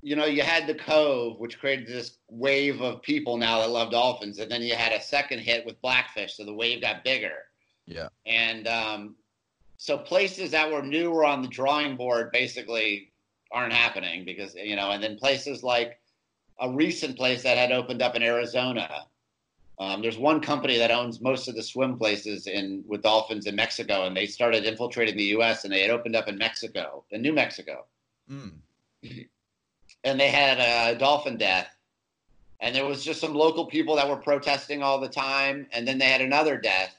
[0.01, 3.91] you know, you had the Cove, which created this wave of people now that love
[3.91, 7.43] dolphins, and then you had a second hit with Blackfish, so the wave got bigger.
[7.85, 8.09] Yeah.
[8.25, 9.15] And um,
[9.77, 13.11] so places that were new or on the drawing board basically
[13.51, 15.99] aren't happening because you know, and then places like
[16.59, 19.05] a recent place that had opened up in Arizona.
[19.79, 23.55] Um, there's one company that owns most of the swim places in with dolphins in
[23.55, 25.63] Mexico, and they started infiltrating the U.S.
[25.63, 27.85] and they had opened up in Mexico, in New Mexico
[28.29, 28.51] Mm.
[30.03, 31.69] and they had a dolphin death.
[32.59, 35.67] And there was just some local people that were protesting all the time.
[35.71, 36.93] And then they had another death.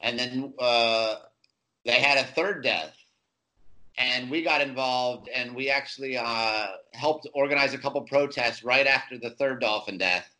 [0.00, 1.16] And then uh,
[1.84, 2.94] they had a third death.
[3.98, 9.18] And we got involved and we actually uh, helped organize a couple protests right after
[9.18, 10.34] the third dolphin death.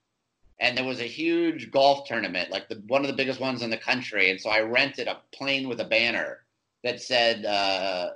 [0.58, 3.70] And there was a huge golf tournament, like the, one of the biggest ones in
[3.70, 4.30] the country.
[4.30, 6.44] And so I rented a plane with a banner
[6.84, 8.10] that said, uh,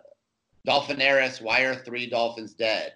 [0.65, 2.95] why are three dolphins dead?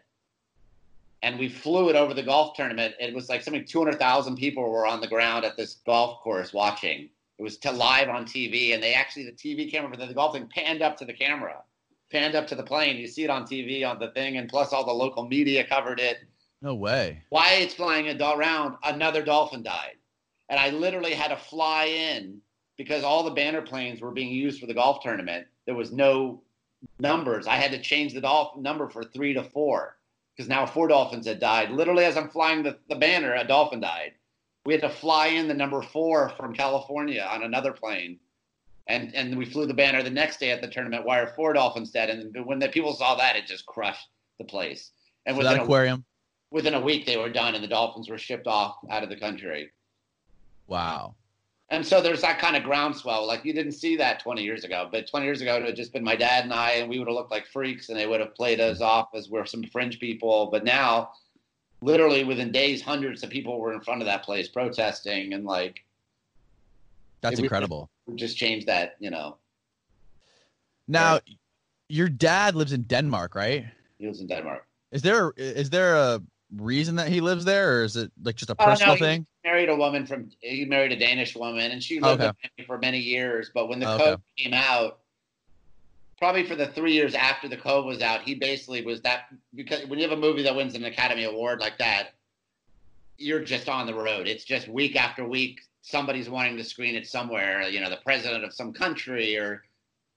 [1.23, 2.95] and we flew it over the golf tournament.
[2.99, 7.11] It was like something 200,000 people were on the ground at this golf course watching.
[7.39, 10.49] It was live on TV, and they actually the TV camera for the golf thing
[10.55, 11.63] panned up to the camera,
[12.11, 12.97] panned up to the plane.
[12.97, 16.01] You see it on TV on the thing, and plus all the local media covered
[16.01, 16.19] it.
[16.63, 17.23] No way.
[17.31, 19.97] While it's flying a another dolphin died,
[20.49, 22.41] and I literally had to fly in
[22.77, 25.47] because all the banner planes were being used for the golf tournament.
[25.67, 26.43] There was no
[26.99, 27.47] numbers.
[27.47, 29.97] I had to change the dolphin number for three to four
[30.37, 31.71] because now four dolphins had died.
[31.71, 34.13] Literally, as I'm flying the, the banner, a dolphin died.
[34.67, 38.19] We had to fly in the number four from California on another plane.
[38.91, 41.05] And, and we flew the banner the next day at the tournament.
[41.05, 42.11] wire are four dolphins dead?
[42.11, 44.91] And when the people saw that, it just crushed the place.
[45.27, 46.03] And For that within a,
[46.51, 49.17] within a week, they were done, and the dolphins were shipped off out of the
[49.17, 49.71] country.
[50.67, 51.15] Wow.
[51.71, 53.27] And so there's that kind of groundswell.
[53.27, 55.77] Like you didn't see that 20 years ago, but 20 years ago it would have
[55.77, 58.07] just been my dad and I, and we would have looked like freaks, and they
[58.07, 60.49] would have played us off as we're some fringe people.
[60.51, 61.11] But now,
[61.81, 65.85] literally within days, hundreds of people were in front of that place protesting, and like
[67.21, 67.89] That's incredible.
[68.17, 68.97] Just change that.
[69.01, 69.37] You know,
[70.89, 71.21] Now,
[71.89, 73.67] your dad lives in Denmark, right?
[73.99, 74.67] he lives in Denmark.
[74.93, 76.21] Is there is there a
[76.57, 79.01] reason that he lives there, or is it like just a Oh, no, personal he-
[79.01, 79.27] thing?
[79.45, 82.33] Married a woman from he married a Danish woman, and she lived Okay.
[82.67, 83.51] for many years.
[83.55, 84.05] But when the Okay.
[84.05, 85.01] Cove came out,
[86.19, 89.87] probably for the three years after the Cove was out, he basically was that because
[89.87, 92.15] when you have a movie that wins an Academy Award like that,
[93.17, 94.29] you're just on the road.
[94.29, 97.69] It's just week after week, somebody's wanting to screen it somewhere.
[97.69, 99.63] You know, the president of some country, or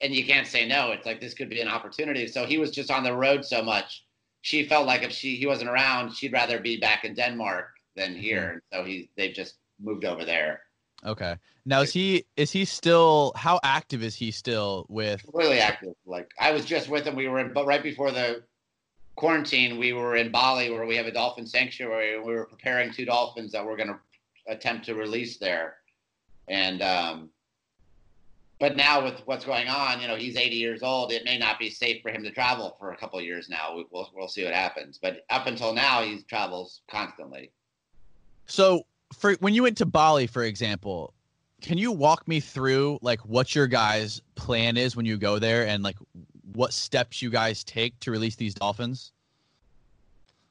[0.01, 0.91] and you can't say no.
[0.91, 2.27] It's like this could be an opportunity.
[2.27, 4.05] So he was just on the road so much.
[4.41, 8.11] She felt like if she he wasn't around, she'd rather be back in Denmark than
[8.11, 8.21] mm-hmm.
[8.21, 8.61] here.
[8.71, 10.61] So he they've just moved over there.
[11.05, 11.35] Okay.
[11.65, 15.93] Now is he is he still how active is he still with Really active.
[16.05, 17.15] Like I was just with him.
[17.15, 18.43] We were in, but right before the
[19.15, 22.91] quarantine, we were in Bali where we have a dolphin sanctuary, and we were preparing
[22.91, 23.99] two dolphins that we're going to
[24.47, 25.75] attempt to release there.
[26.47, 27.29] And um,
[28.59, 31.11] but now with what's going on, you know, he's 80 years old.
[31.11, 33.75] It may not be safe for him to travel for a couple years now.
[33.75, 34.99] We, we'll we'll see what happens.
[35.01, 37.51] But up until now, he travels constantly.
[38.45, 38.83] So
[39.13, 41.13] for when you went to Bali, for example,
[41.61, 45.67] can you walk me through like what your guys' plan is when you go there
[45.67, 45.97] and like
[46.53, 49.13] what steps you guys take to release these dolphins?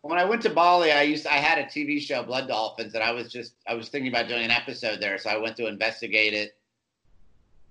[0.03, 3.05] When I went to Bali, I used I had a TV show, Blood Dolphins, and
[3.05, 5.69] I was just I was thinking about doing an episode there, so I went to
[5.69, 6.57] investigate it.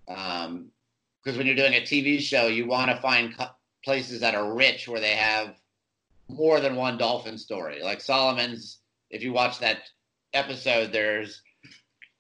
[0.08, 0.72] Um,
[1.22, 3.36] because when you're doing a TV show, you want to find
[3.84, 5.56] places that are rich where they have
[6.30, 7.84] more than one dolphin story.
[7.84, 8.80] Like Solomon's,
[9.10, 9.90] if you watch that
[10.34, 11.42] episode, there's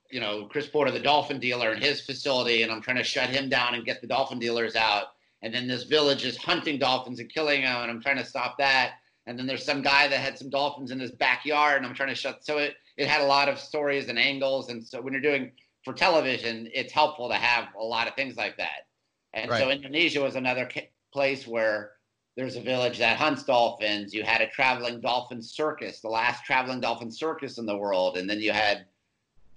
[0.09, 3.29] you know Chris Porter, the dolphin dealer, in his facility, and I'm trying to shut
[3.29, 5.13] him down and get the dolphin dealers out.
[5.41, 8.57] And then this village is hunting dolphins and killing them, and I'm trying to stop
[8.57, 8.95] that
[9.27, 12.09] and then there's some guy that had some dolphins in his backyard and i'm trying
[12.09, 15.13] to shut so it it had a lot of stories and angles and so when
[15.13, 15.51] you're doing
[15.83, 18.87] for television it's helpful to have a lot of things like that.
[19.33, 20.69] And so indonesia was another
[21.13, 21.93] place where
[22.37, 24.13] there's a village that hunts dolphins.
[24.13, 28.29] You had a traveling dolphin circus the last traveling dolphin circus in the world and
[28.29, 28.85] then you had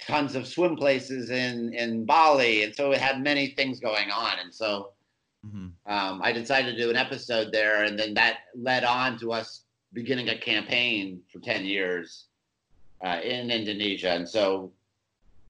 [0.00, 4.38] tons of swim places in in bali and so it had many things going on.
[4.38, 4.93] And so
[5.50, 9.32] hmm um, I decided to do an episode there, and then that led on to
[9.32, 12.26] us beginning a campaign for 10 years
[13.04, 14.10] uh, in Indonesia.
[14.10, 14.72] And so,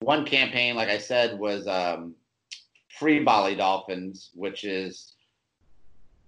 [0.00, 2.14] one campaign, like I said, was um,
[2.98, 5.14] free Bali dolphins, which is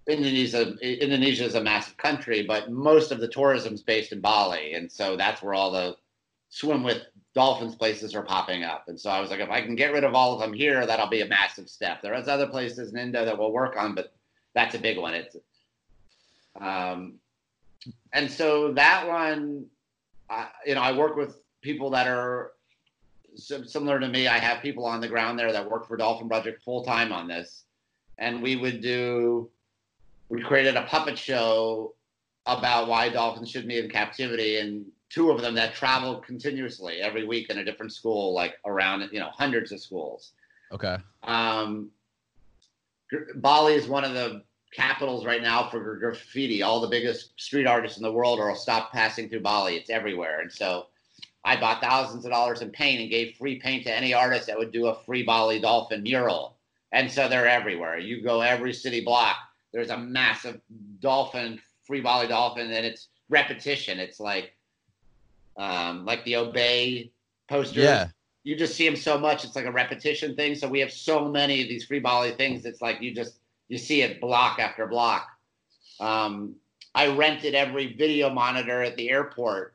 [0.09, 0.77] Indonesia.
[0.81, 4.91] Indonesia is a massive country, but most of the tourism is based in Bali, and
[4.91, 5.97] so that's where all the
[6.49, 7.03] swim with
[7.37, 8.89] dolphins places are popping up.
[8.89, 10.87] And so I was like, if I can get rid of all of them here,
[10.87, 12.01] that'll be a massive step.
[12.01, 14.15] There is other places in Indo that we'll work on, but
[14.55, 15.13] that's a big one.
[15.13, 15.37] It's
[16.59, 17.17] um,
[18.15, 19.67] and so that one,
[20.31, 22.53] I, you know, I work with people that are
[23.37, 24.27] similar to me.
[24.27, 27.29] I have people on the ground there that work for Dolphin Project full time on
[27.29, 27.65] this,
[28.17, 29.51] and we would do.
[30.31, 31.95] We created a puppet show
[32.47, 37.27] about why dolphins should be in captivity, and two of them that travel continuously every
[37.27, 40.33] week in a different school, like around you know hundreds of schools.
[40.73, 40.97] Okay.
[41.23, 41.91] Um,
[43.37, 44.43] Bali is one of the
[44.75, 46.63] capitals right now for graffiti.
[46.63, 49.77] All the biggest street artists in the world are stop passing through Bali.
[49.77, 50.87] It's everywhere, and so
[51.45, 54.59] I bought thousands of dollars in paint and gave free paint to any artist that
[54.59, 56.57] would do a free Bali dolphin mural.
[56.93, 57.99] And so they're everywhere.
[57.99, 59.37] You go every city block,
[59.73, 60.61] there's a massive
[61.01, 63.99] dolphin, free Bali dolphin, and it's repetition.
[64.01, 64.56] It's like
[65.57, 67.11] um, like the Obey
[67.49, 67.85] posters.
[67.85, 68.09] Yeah.
[68.45, 70.55] You just see them so much, it's like a repetition thing.
[70.55, 72.65] So we have so many of these free Bali things.
[72.65, 75.27] It's like you just you see it block after block.
[75.99, 76.55] Um,
[76.95, 79.75] I rented every video monitor at the airport.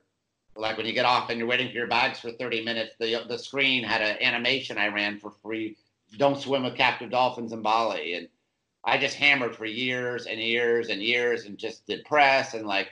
[0.55, 3.23] Like when you get off and you're waiting for your bags for 30 minutes, the
[3.27, 5.77] the screen had an animation I ran for free.
[6.17, 8.27] Don't swim with captive dolphins in Bali, and
[8.84, 12.89] I just hammered for years and years and years, and just did press and like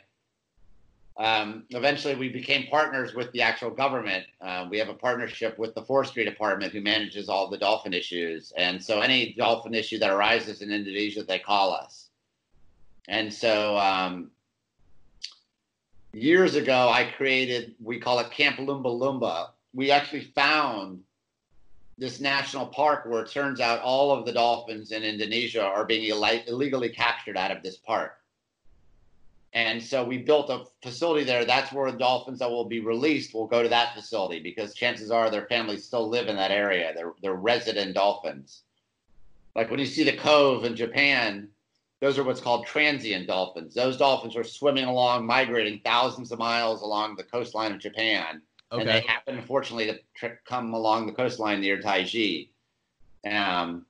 [1.20, 4.26] um, eventually we became partners with the actual government.
[4.40, 8.54] Uh, we have a partnership with the forestry department who manages all the dolphin issues.
[8.56, 12.08] And so any dolphin issue that arises in Indonesia, they call us.
[13.10, 14.32] And so um,
[16.14, 19.50] years ago, I created, we call it Camp Lumba Lumba.
[19.74, 21.02] We actually found
[21.98, 26.06] this national park where it turns out all of the dolphins in Indonesia are being
[26.06, 28.19] Ill- illegally captured out of this park.
[29.54, 31.44] And so we built a facility there.
[31.44, 35.10] That's where the dolphins that will be released will go to that facility because chances
[35.10, 36.94] are their families still live in that area.
[36.96, 38.62] They're, they're resident dolphins.
[39.56, 41.50] Like when you see the cove in Japan,
[42.00, 43.74] those are what's called transient dolphins.
[43.74, 48.42] Those dolphins are swimming along, migrating thousands of miles along the coastline of Japan.
[48.72, 48.82] Okay.
[48.82, 52.50] And they happen, unfortunately, to come along the coastline near Taiji.
[53.30, 53.86] Um,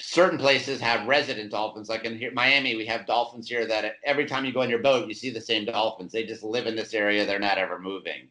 [0.00, 1.88] certain places have resident dolphins.
[1.88, 4.80] Like in here, Miami, we have dolphins here that every time you go on your
[4.80, 6.12] boat, you see the same dolphins.
[6.12, 7.24] They just live in this area.
[7.24, 8.28] They're not ever moving.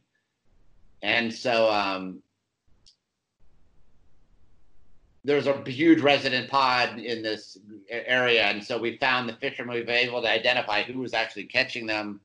[1.02, 2.22] And so um,
[5.24, 7.58] there's a huge resident pod in this
[7.90, 8.44] area.
[8.44, 9.76] And so we found the fisherman.
[9.76, 12.20] We've been able to identify who was actually catching them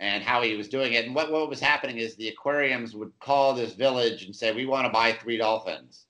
[0.00, 1.06] and how he was doing it.
[1.06, 4.66] And what, what was happening is the aquariums would call this village and say, we
[4.66, 6.06] want to buy three dolphins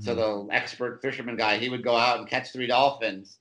[0.00, 0.48] so mm-hmm.
[0.48, 3.38] the expert fisherman guy, he would go out and catch three dolphins,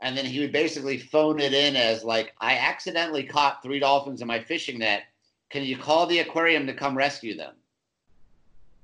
[0.00, 4.20] and then he would basically phone it in as like, "I accidentally caught three dolphins
[4.20, 5.04] in my fishing net.
[5.50, 7.54] Can you call the aquarium to come rescue them?"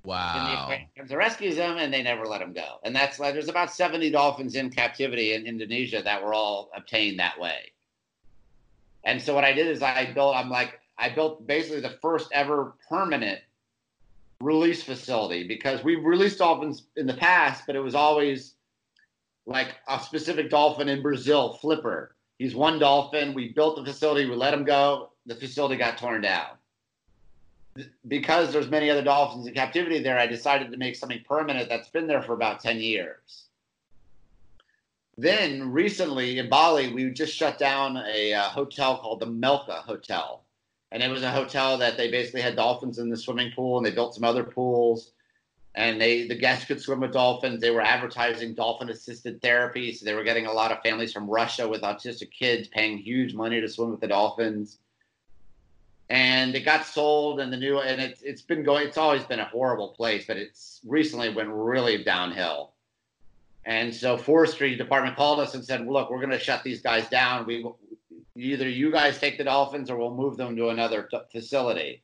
[0.05, 0.34] Wow.
[0.36, 2.78] And the aquarium comes rescues them, and they never let them go.
[2.84, 7.18] And that's like there's about 70 dolphins in captivity in Indonesia that were all obtained
[7.18, 7.72] that way.
[9.05, 10.36] And so what I did is I built.
[10.36, 13.40] I'm like I built basically the first ever permanent
[14.41, 18.55] release facility because we've released dolphins in the past, but it was always
[19.47, 22.16] like a specific dolphin in Brazil, Flipper.
[22.38, 23.34] He's one dolphin.
[23.34, 25.11] We built the facility, we let him go.
[25.26, 26.57] The facility got torn down.
[28.09, 31.91] Because there's many other dolphins in captivity there, I decided to make something permanent that's
[31.91, 33.45] been there for about 10 years.
[35.16, 40.43] Then recently in Bali, we just shut down a uh, hotel called the Melka Hotel
[40.93, 43.86] and it was a hotel that they basically had dolphins in the swimming pool, and
[43.86, 45.12] they built some other pools,
[45.74, 47.61] and they the guests could swim with dolphins.
[47.61, 51.30] They were advertising dolphin assisted therapy, so they were getting a lot of families from
[51.30, 54.78] Russia with autistic kids paying huge money to swim with the dolphins.
[56.09, 58.88] And it got sold, and the new and it's it's been going.
[58.88, 62.72] It's always been a horrible place, but it's recently went really downhill.
[63.64, 67.09] And so forestry department called us and said, "Look, we're going to shut these guys
[67.09, 67.47] down.
[67.47, 67.64] We
[68.37, 72.03] either you guys take the Dolphins or we'll move them to another t- facility.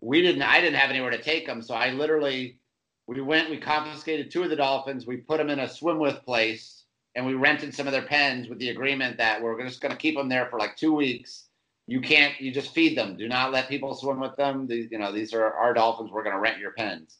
[0.00, 0.42] We didn't.
[0.42, 2.58] I didn't have anywhere to take them, so I literally
[3.06, 3.50] we went.
[3.50, 5.06] We confiscated two of the Dolphins.
[5.06, 6.84] We put them in a swim with place,
[7.14, 9.98] and we rented some of their pens with the agreement that we're just going to
[9.98, 11.44] keep them there for like two weeks.
[11.86, 12.38] You can't.
[12.40, 13.16] You just feed them.
[13.16, 14.66] Do not let people swim with them.
[14.66, 16.10] These, you know, these are our dolphins.
[16.10, 17.18] We're going to rent your pens.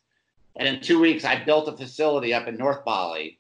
[0.57, 3.39] And in two weeks, I built a facility up in North Bali,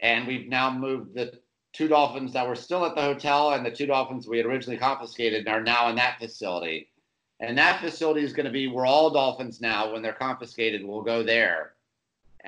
[0.00, 1.40] and we've now moved the
[1.78, 4.76] two dolphins that were still at the hotel and the two dolphins we had originally
[4.76, 6.90] confiscated are now in that facility.
[7.38, 11.02] And that facility is going to be where all dolphins now, when they're confiscated, will
[11.02, 11.74] go there.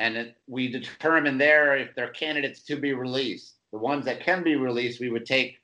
[0.00, 3.54] and it, we determine there if they're candidates to be released.
[3.70, 5.58] The ones that can be released, we would take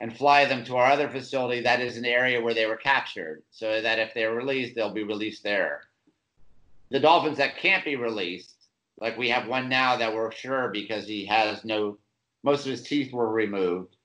[0.00, 3.42] and fly them to our other facility that is an area where they were captured,
[3.50, 5.82] so that if they're released, they'll be released there.
[6.90, 8.54] The dolphins that can't be released,
[8.98, 11.98] like we have one now that we're sure because he has no,
[12.42, 13.96] most of his teeth were removed,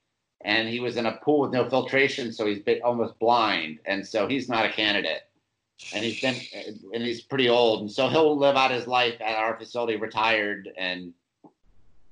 [0.41, 4.27] and he was in a pool with no filtration, so he's almost blind, and so
[4.27, 5.27] he's not a candidate
[5.93, 6.35] and he's been
[6.93, 10.69] and he's pretty old, and so he'll live out his life at our facility, retired
[10.77, 11.13] and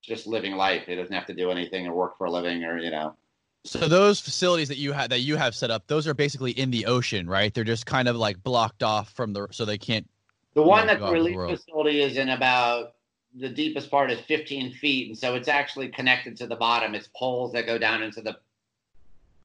[0.01, 0.83] just living life.
[0.85, 3.15] He doesn't have to do anything or work for a living, or you know.
[3.63, 6.69] So those facilities that you have that you have set up, those are basically in
[6.69, 7.53] the ocean, right?
[7.53, 10.07] They're just kind of like blocked off from the, so they can't.
[10.53, 12.94] The one that the relief the facility is in about
[13.37, 16.95] the deepest part is 15 feet, and so it's actually connected to the bottom.
[16.95, 18.37] It's poles that go down into the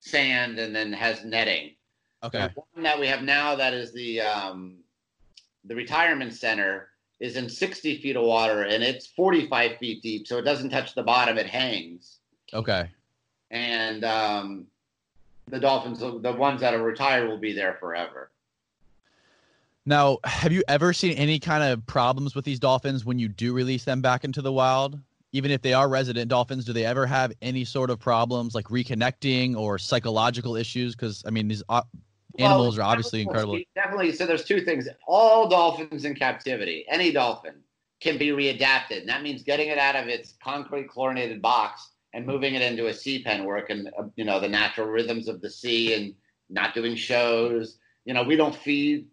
[0.00, 1.72] sand, and then has netting.
[2.22, 2.48] Okay.
[2.54, 4.76] The one that we have now that is the um,
[5.64, 6.88] the retirement center
[7.18, 10.94] is in 60 feet of water and it's 45 feet deep, so it doesn't touch
[10.94, 12.18] the bottom; it hangs.
[12.52, 12.88] Okay.
[13.50, 14.66] And um,
[15.48, 18.29] the dolphins, the ones that are retired, will be there forever.
[19.90, 23.52] Now, have you ever seen any kind of problems with these dolphins when you do
[23.52, 25.00] release them back into the wild?
[25.32, 28.66] Even if they are resident dolphins, do they ever have any sort of problems like
[28.66, 30.94] reconnecting or psychological issues?
[30.94, 31.82] Because I mean, these uh,
[32.38, 33.58] Animals well, are obviously incredible.
[33.74, 34.12] Definitely.
[34.12, 34.86] So there's two things.
[35.08, 37.54] All dolphins in captivity, any dolphin,
[38.00, 39.00] can be readapted.
[39.00, 42.86] And that means getting it out of its concrete chlorinated box and moving it into
[42.86, 45.94] a sea pen where it can, uh, you know, the natural rhythms of the sea
[45.94, 46.14] and
[46.48, 47.78] not doing shows.
[48.04, 49.08] You know, we don't feed.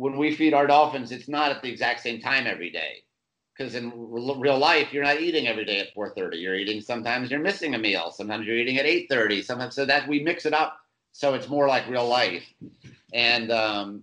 [0.00, 3.02] When we feed our dolphins, it's not at the exact same time every day.
[3.54, 6.38] Because in real life, you're not eating every day at 4:30.
[6.40, 6.80] You're eating.
[6.80, 8.10] Sometimes you're missing a meal.
[8.10, 9.42] Sometimes you're eating at 8:30.
[9.42, 10.80] Sometimes so that we mix it up
[11.12, 12.46] so it's more like real life.
[13.12, 14.02] And um,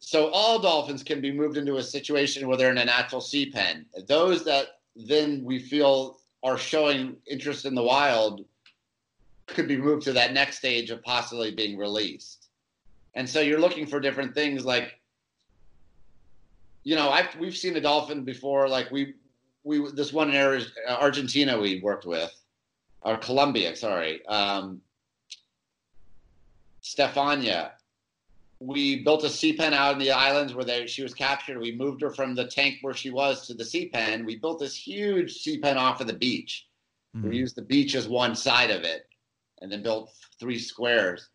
[0.00, 3.48] so all dolphins can be moved into a situation where they're in a natural sea
[3.48, 3.86] pen.
[4.08, 8.44] Those that then we feel are showing interest in the wild
[9.46, 12.39] could be moved to that next stage of possibly being released.
[13.14, 15.00] And so you're looking for different things like,
[16.84, 18.68] you know, I've, we've seen a dolphin before.
[18.68, 19.14] Like we,
[19.64, 22.32] we, this one in Argentina we worked with,
[23.02, 24.24] or Colombia, sorry.
[24.26, 24.80] Um,
[26.82, 27.72] Stefania.
[28.62, 31.58] We built a sea pen out in the islands where they, she was captured.
[31.58, 34.26] We moved her from the tank where she was to the sea pen.
[34.26, 36.66] We built this huge sea pen off of the beach.
[37.16, 37.30] Mm-hmm.
[37.30, 39.08] We used the beach as one side of it
[39.62, 41.28] and then built three squares.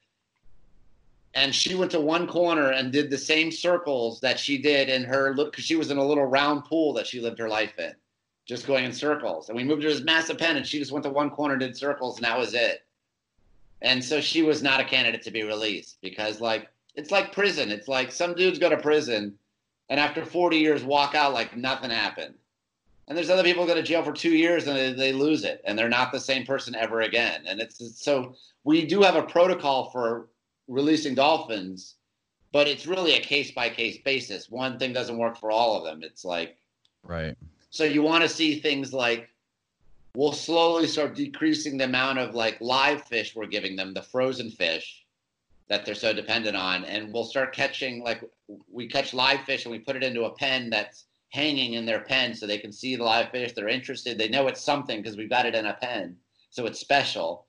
[1.35, 5.03] And she went to one corner and did the same circles that she did in
[5.03, 7.77] her look because she was in a little round pool that she lived her life
[7.77, 7.93] in,
[8.45, 9.49] just going in circles.
[9.49, 11.55] And we moved her to this massive pen and she just went to one corner,
[11.55, 12.85] and did circles, and that was it.
[13.81, 17.69] And so she was not a candidate to be released because like it's like prison.
[17.69, 19.37] It's like some dudes go to prison
[19.89, 22.35] and after 40 years walk out like nothing happened.
[23.07, 25.61] And there's other people go to jail for two years and they, they lose it
[25.65, 27.43] and they're not the same person ever again.
[27.45, 30.29] And it's so we do have a protocol for
[30.67, 31.95] releasing dolphins
[32.51, 35.83] but it's really a case by case basis one thing doesn't work for all of
[35.83, 36.57] them it's like
[37.03, 37.37] right
[37.69, 39.29] so you want to see things like
[40.15, 44.49] we'll slowly start decreasing the amount of like live fish we're giving them, the frozen
[44.49, 45.03] fish
[45.67, 46.85] that they're so dependent on.
[46.85, 48.23] And we'll start catching like
[48.71, 52.01] we catch live fish and we put it into a pen that's hanging in their
[52.01, 53.51] pen so they can see the live fish.
[53.53, 54.17] They're interested.
[54.17, 56.15] They know it's something because we've got it in a pen.
[56.49, 57.44] So it's special.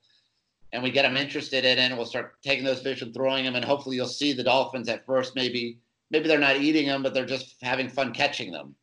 [0.73, 3.45] And we get them interested in it and we'll start taking those fish and throwing
[3.45, 3.55] them.
[3.55, 5.34] And hopefully you'll see the dolphins at first.
[5.34, 5.79] Maybe
[6.11, 8.75] maybe they're not eating them, but they're just having fun catching them.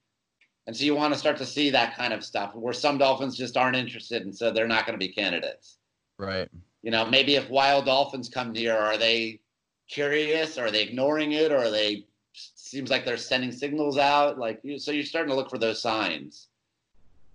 [0.66, 3.38] And so you want to start to see that kind of stuff where some dolphins
[3.38, 5.78] just aren't interested and so they're not going to be candidates.
[6.18, 6.50] Right.
[6.84, 9.42] You know, maybe if wild dolphins come near, are they
[9.90, 10.58] curious?
[10.58, 11.52] Are they ignoring it?
[11.52, 14.38] Or are they seems like they're sending signals out?
[14.38, 16.48] Like so you're starting to look for those signs.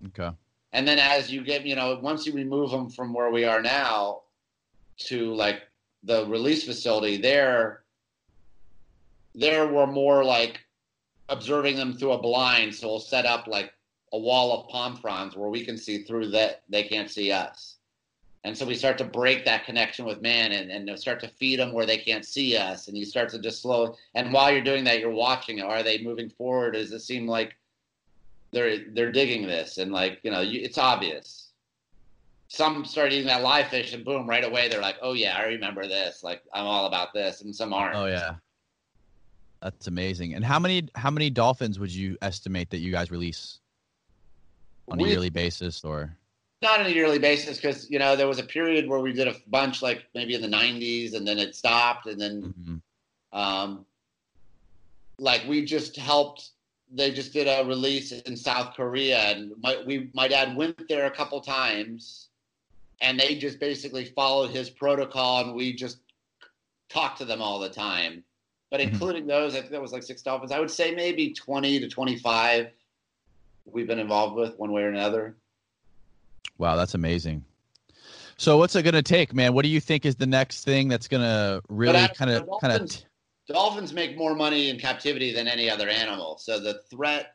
[0.06, 0.30] Okay.
[0.72, 3.62] And then as you get, you know, once you remove them from where we are
[3.62, 4.22] now
[4.98, 5.62] to like
[6.02, 7.82] the release facility, there
[9.34, 10.60] there were more like
[11.28, 12.74] observing them through a blind.
[12.74, 13.72] So we'll set up like
[14.12, 17.76] a wall of palm fronds where we can see through that they can't see us.
[18.44, 21.58] And so we start to break that connection with man and, and start to feed
[21.58, 22.88] them where they can't see us.
[22.88, 23.96] And you start to just slow.
[24.14, 25.60] And while you're doing that, you're watching.
[25.60, 26.72] Are they moving forward?
[26.72, 27.56] Does it seem like
[28.52, 29.78] they're they're digging this?
[29.78, 31.37] And like you know, you, it's obvious.
[32.48, 35.44] Some start eating that live fish, and boom, right away they're like, "Oh yeah, I
[35.44, 36.22] remember this.
[36.22, 37.96] Like I'm all about this." And some aren't.
[37.96, 38.36] Oh yeah.
[39.62, 40.34] That's amazing.
[40.34, 43.58] And how many how many dolphins would you estimate that you guys release
[44.88, 46.16] on a we, yearly basis, or
[46.62, 47.56] not on a yearly basis?
[47.56, 50.42] Because you know there was a period where we did a bunch, like maybe in
[50.42, 53.38] the '90s, and then it stopped, and then, mm-hmm.
[53.38, 53.84] um,
[55.18, 56.50] like we just helped
[56.90, 61.06] they just did a release in South Korea, and my we my dad went there
[61.06, 62.27] a couple times,
[63.00, 65.98] and they just basically followed his protocol, and we just
[66.88, 68.24] talked to them all the time.
[68.70, 68.92] But Mhm.
[68.92, 70.52] including those, I think that was like six dolphins.
[70.52, 72.70] I would say maybe twenty to twenty-five.
[73.64, 75.36] We've been involved with one way or another.
[76.58, 77.44] Wow, that's amazing.
[78.36, 79.52] So what's it going to take, man?
[79.52, 82.72] What do you think is the next thing that's going to really kind of kind
[82.72, 83.04] of
[83.48, 87.34] Dolphins make more money in captivity than any other animal, so the threat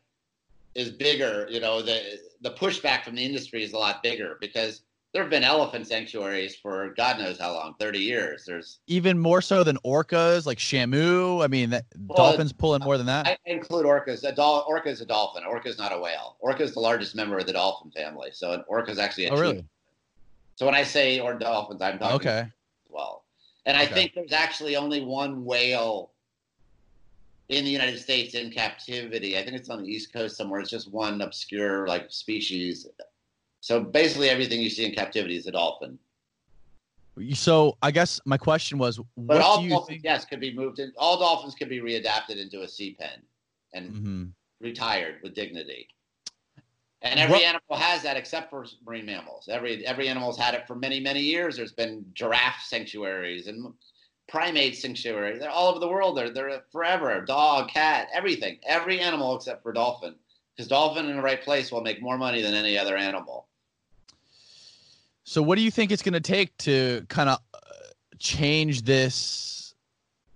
[0.75, 1.47] is bigger.
[1.49, 4.83] You know, the the pushback from the industry is a lot bigger because
[5.13, 8.45] there have been elephant sanctuaries for God knows how long, thirty years.
[8.45, 11.43] There's even more so than orcas, like Shamu?
[11.43, 13.27] I mean, that, Well, dolphins pulling more than that.
[13.27, 14.23] I include orcas.
[14.27, 15.43] A dol- orca is a dolphin.
[15.45, 16.37] Orca is not a whale.
[16.39, 18.29] Orca is the largest member of the dolphin family.
[18.33, 19.65] So an orca is actually a oh, really?
[20.55, 22.39] So when I say or dolphins, I'm talking Okay.
[22.39, 22.47] as
[22.89, 23.25] well.
[23.65, 23.93] And I Okay.
[23.93, 26.11] think there's actually only one whale
[27.49, 29.37] in the United States in captivity.
[29.37, 30.59] I think it's on the East Coast somewhere.
[30.59, 32.87] It's just one obscure like species.
[33.63, 35.97] So basically, everything you see in captivity is a dolphin.
[37.33, 40.03] So I guess my question was, But what all do you dolphins, think?
[40.03, 40.91] yes, could be moved in.
[40.97, 43.21] All dolphins can be readapted into a sea pen
[43.71, 44.31] and Mhm.
[44.59, 45.87] retired with dignity.
[47.03, 49.47] And every What- animal has that except for marine mammals.
[49.47, 51.55] Every every animal's had it for many many years.
[51.55, 53.73] There's been giraffe sanctuaries and
[54.27, 55.39] primate sanctuaries.
[55.39, 56.17] They're all over the world.
[56.17, 57.21] They're they're forever.
[57.21, 58.59] Dog, cat, everything.
[58.63, 60.15] Every animal except for dolphin.
[60.53, 63.47] Because dolphin in the right place will make more money than any other animal.
[65.23, 67.39] So what do you think it's going to take to kind of
[68.19, 69.73] change this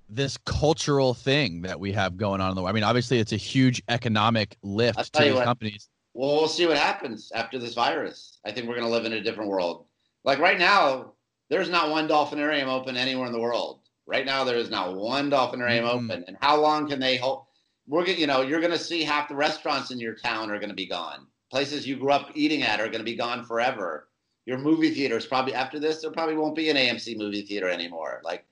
[0.10, 2.70] this cultural thing that we have going on in the world?
[2.70, 5.44] I mean, obviously, it's a huge economic lift to these what.
[5.44, 5.90] companies.
[6.14, 8.40] Well, we'll see what happens after this virus.
[8.46, 9.86] I think we're going to live in a different world.
[10.24, 11.14] Like right now,
[11.50, 13.82] there's not one dolphinarium open anywhere in the world.
[14.06, 15.90] Right now, there is not one dolphinarium Mhm.
[15.90, 16.24] open.
[16.28, 17.44] And how long can they hold?
[17.88, 20.60] We're gonna, you know, you're going to see half the restaurants in your town are
[20.60, 21.28] going to be gone.
[21.52, 24.08] Places you grew up eating at are going to be gone forever.
[24.48, 28.22] Your movie theaters probably after this, there probably won't be an AMC movie theater anymore.
[28.24, 28.46] Like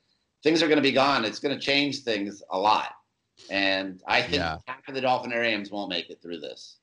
[0.44, 1.24] things are going to be gone.
[1.24, 2.90] It's going to change things a lot.
[3.50, 4.58] And I think Yeah.
[4.68, 6.78] half of the dolphinariums won't make it through this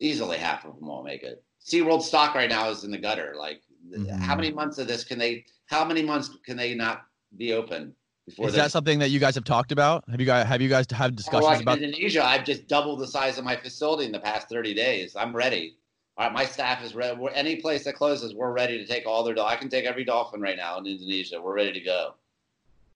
[0.00, 1.42] easily half of them won't make it.
[1.64, 3.34] SeaWorld stock right now is in the gutter.
[3.38, 4.10] Like, Mhm.
[4.18, 5.44] how many months of this can they?
[5.66, 7.06] How many months can they not
[7.36, 7.94] be open
[8.26, 8.48] before?
[8.48, 10.04] Is that something that you guys have talked about?
[10.10, 11.78] Have you guys have you guys had Oh, discussions like about?
[11.78, 15.16] in Indonesia, I've just doubled the size of my facility in the past 30 days.
[15.16, 15.76] I'm ready.
[16.16, 17.16] All right, my staff is ready.
[17.18, 19.38] We're- Any place that closes, we're ready to take all their.
[19.40, 21.40] I can take every dolphin right now in Indonesia.
[21.42, 22.14] We're ready to go.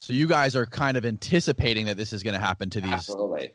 [0.01, 2.93] So you guys are kind of anticipating that this is going to happen to these.
[2.93, 3.53] Absolutely.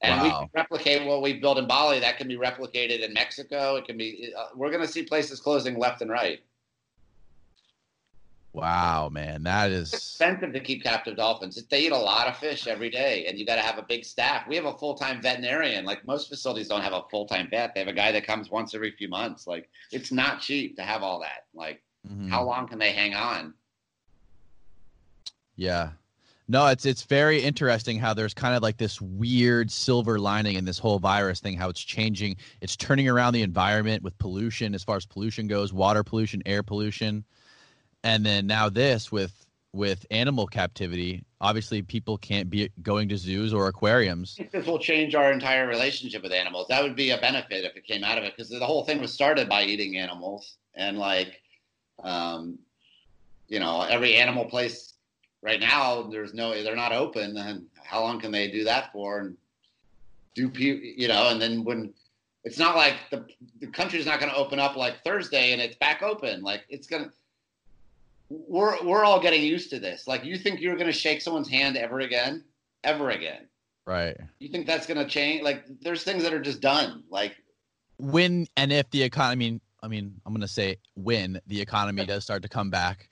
[0.00, 0.40] And we Wow.
[0.40, 2.00] can replicate what we built in Bali.
[2.00, 3.76] That can be replicated in Mexico.
[3.76, 4.32] It can be.
[4.36, 6.40] Uh, we're going to see places closing left and right.
[8.54, 11.62] Wow, man, that is expensive to keep captive dolphins.
[11.70, 14.04] They eat a lot of fish every day, and you got to have a big
[14.04, 14.48] staff.
[14.48, 15.84] We have a full time veterinarian.
[15.84, 17.74] Like most facilities don't have a full time vet.
[17.74, 19.46] They have a guy that comes once every few months.
[19.46, 21.46] Like it's not cheap to have all that.
[21.54, 22.30] Like Mhm.
[22.30, 23.54] how long can they hang on?
[25.56, 25.90] Yeah.
[26.50, 30.64] No, it's it's very interesting how there's kind of like this weird silver lining in
[30.64, 32.36] this whole virus thing, how it's changing.
[32.62, 36.62] It's turning around the environment with pollution as far as pollution goes, water pollution, air
[36.62, 37.24] pollution.
[38.04, 43.52] And then now this with with animal captivity, obviously people can't be going to zoos
[43.52, 44.38] or aquariums.
[44.50, 46.68] This will change our entire relationship with animals.
[46.68, 49.00] That would be a benefit if it came out of it, because the whole thing
[49.00, 51.42] was started by eating animals, and like,
[52.02, 52.58] um,
[53.48, 54.94] you know, every animal place
[55.42, 59.20] right now, there's no, they're not open, and how long can they do that for?
[59.20, 59.36] And
[60.34, 61.28] do pe- you know?
[61.28, 61.92] And then when
[62.44, 63.26] it's not like the
[63.60, 66.86] the country's not going to open up like Thursday and it's back open, like it's
[66.86, 67.10] gonna.
[68.30, 70.06] We're we're all getting used to this.
[70.06, 72.44] Like, you think you're going to shake someone's hand ever again?
[72.84, 73.48] Ever again?
[73.86, 74.16] Right.
[74.38, 75.42] You think that's going to change?
[75.42, 77.04] Like, there's things that are just done.
[77.08, 77.36] Like,
[77.96, 82.24] When and if the economy I mean, I'm going to say when the economy does
[82.24, 83.10] start to come back,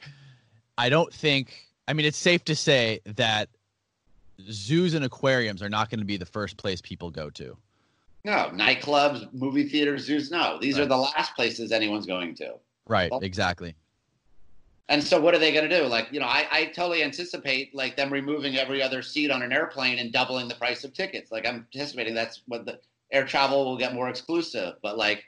[0.77, 1.55] I don't think
[1.89, 3.49] I mean it's safe to say that
[4.51, 7.57] zoos and aquariums are not going to be the first place people go to.
[8.25, 10.31] no, nightclubs, movie theaters, zoos.
[10.31, 12.55] No, these are the last places anyone's going to.
[12.89, 13.75] Right, exactly.
[14.89, 15.87] And so, what are they going to do?
[15.87, 19.53] Like, you know, I, I totally anticipate like them removing every other seat on an
[19.53, 21.33] airplane and doubling the price of tickets.
[21.33, 22.79] Like, I'm anticipating that's what the
[23.13, 24.75] air travel will get more exclusive.
[24.83, 25.25] But like,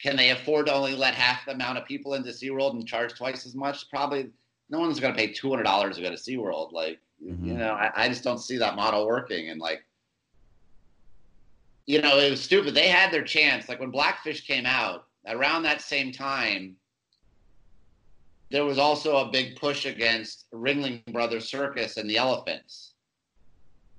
[0.00, 3.14] can they afford to only let half the amount of people into SeaWorld and charge
[3.14, 3.90] twice as much?
[3.90, 4.30] Probably
[4.70, 6.72] no one's going to pay two hundred dollars to go to SeaWorld.
[6.72, 7.58] Like, you Mhm.
[7.58, 9.50] know, I, I just don't see that model working.
[9.50, 9.84] And like,
[11.86, 12.74] you know, it was stupid.
[12.74, 13.68] They had their chance.
[13.68, 16.76] Like when Blackfish came out around that same time,
[18.54, 22.94] there was also a big push against Ringling Brothers Circus and the elephants.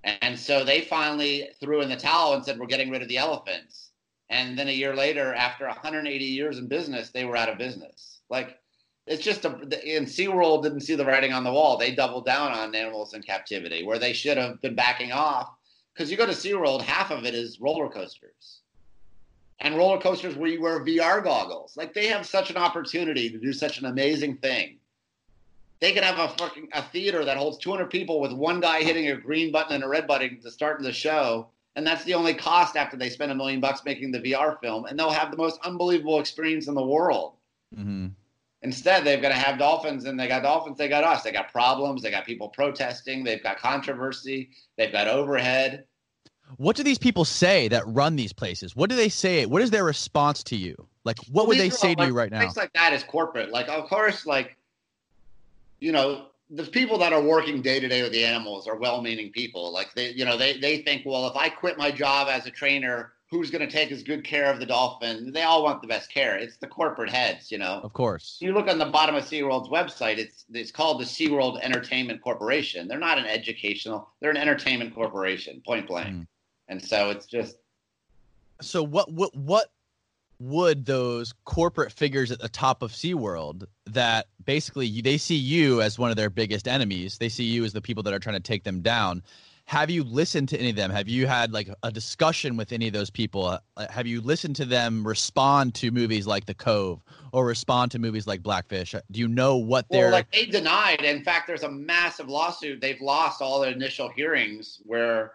[0.05, 3.17] And so they finally threw in the towel and said, we're getting rid of the
[3.17, 3.91] elephants.
[4.29, 8.21] And then a year later, after 180 years in business, they were out of business.
[8.29, 8.57] Like,
[9.07, 9.49] it's just a,
[9.83, 11.75] in SeaWorld didn't see the writing on the wall.
[11.75, 15.49] They doubled down on animals in captivity where they should have been backing off.
[15.93, 18.61] Because you go to SeaWorld, half of it is roller coasters.
[19.59, 21.77] And roller coasters where you wear VR goggles.
[21.77, 24.77] Like, they have such an opportunity to do such an amazing thing
[25.81, 29.09] they could have a fucking a theater that holds 200 people with one guy hitting
[29.09, 32.33] a green button and a red button to start the show and that's the only
[32.33, 35.37] cost after they spend a million bucks making the VR film, and they'll have the
[35.37, 37.33] most unbelievable experience in the world.
[37.77, 38.07] Mm-hmm.
[38.61, 41.23] Instead, they've got to have dolphins, and they got dolphins, they got us.
[41.23, 45.85] They got problems, they got people protesting, they've got controversy, they've got overhead.
[46.57, 48.75] What do these people say that run these places?
[48.75, 49.45] What do they say?
[49.45, 50.75] What is their response to you?
[51.03, 52.39] Like, what well, would they say to you right now?
[52.39, 53.51] Things like that is corporate.
[53.51, 54.57] Like, of course, like
[55.79, 59.31] you know, the people that are working day to day with the animals are well-meaning
[59.31, 59.71] people.
[59.71, 62.51] Like they, you know, they they think, well, if I quit my job as a
[62.51, 65.31] trainer, who's going to take as good care of the dolphin?
[65.31, 66.37] They all want the best care.
[66.37, 67.81] It's the corporate heads, you know.
[67.83, 68.37] Of course.
[68.39, 70.17] You look on the bottom of SeaWorld's website.
[70.17, 72.87] It's it's called the SeaWorld Entertainment Corporation.
[72.87, 74.09] They're not an educational.
[74.19, 76.15] They're an entertainment corporation, point blank.
[76.15, 76.27] Mm.
[76.67, 77.57] And so it's just.
[78.61, 79.71] So what what what
[80.39, 85.97] would those corporate figures at the top of SeaWorld that basically they see you as
[85.97, 88.41] one of their biggest enemies, they see you as the people that are trying to
[88.41, 89.23] take them down.
[89.67, 90.91] Have you listened to any of them?
[90.91, 93.45] Have you had like a discussion with any of those people?
[93.77, 97.01] Uh, have you listened to them respond to movies like The Cove
[97.31, 98.93] or respond to movies like Blackfish?
[99.09, 100.31] Do you know what they're well, like?
[100.31, 101.01] They denied.
[101.01, 102.79] In fact, there's a massive lawsuit.
[102.79, 105.33] They've lost all their initial hearings where,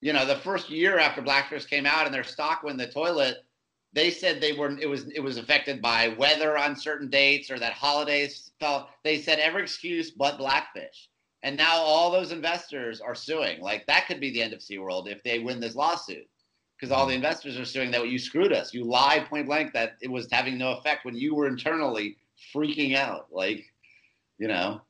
[0.00, 2.92] you know, the first year after Blackfish came out and their stock went in the
[2.92, 3.38] toilet,
[3.92, 7.58] they said they were it was it was affected by weather on certain dates or
[7.58, 8.90] that holidays fell.
[9.04, 11.08] They said every excuse but Blackfish.
[11.42, 13.60] And now all those investors are suing.
[13.60, 16.28] Like that could be the end of SeaWorld if they win this lawsuit.
[16.76, 17.24] Because all the mm-hmm.
[17.24, 18.74] investors are suing that you screwed us.
[18.74, 22.18] You lied point blank that it was having no effect when you were internally
[22.54, 23.28] freaking out.
[23.32, 23.64] Like,
[24.38, 24.82] you know,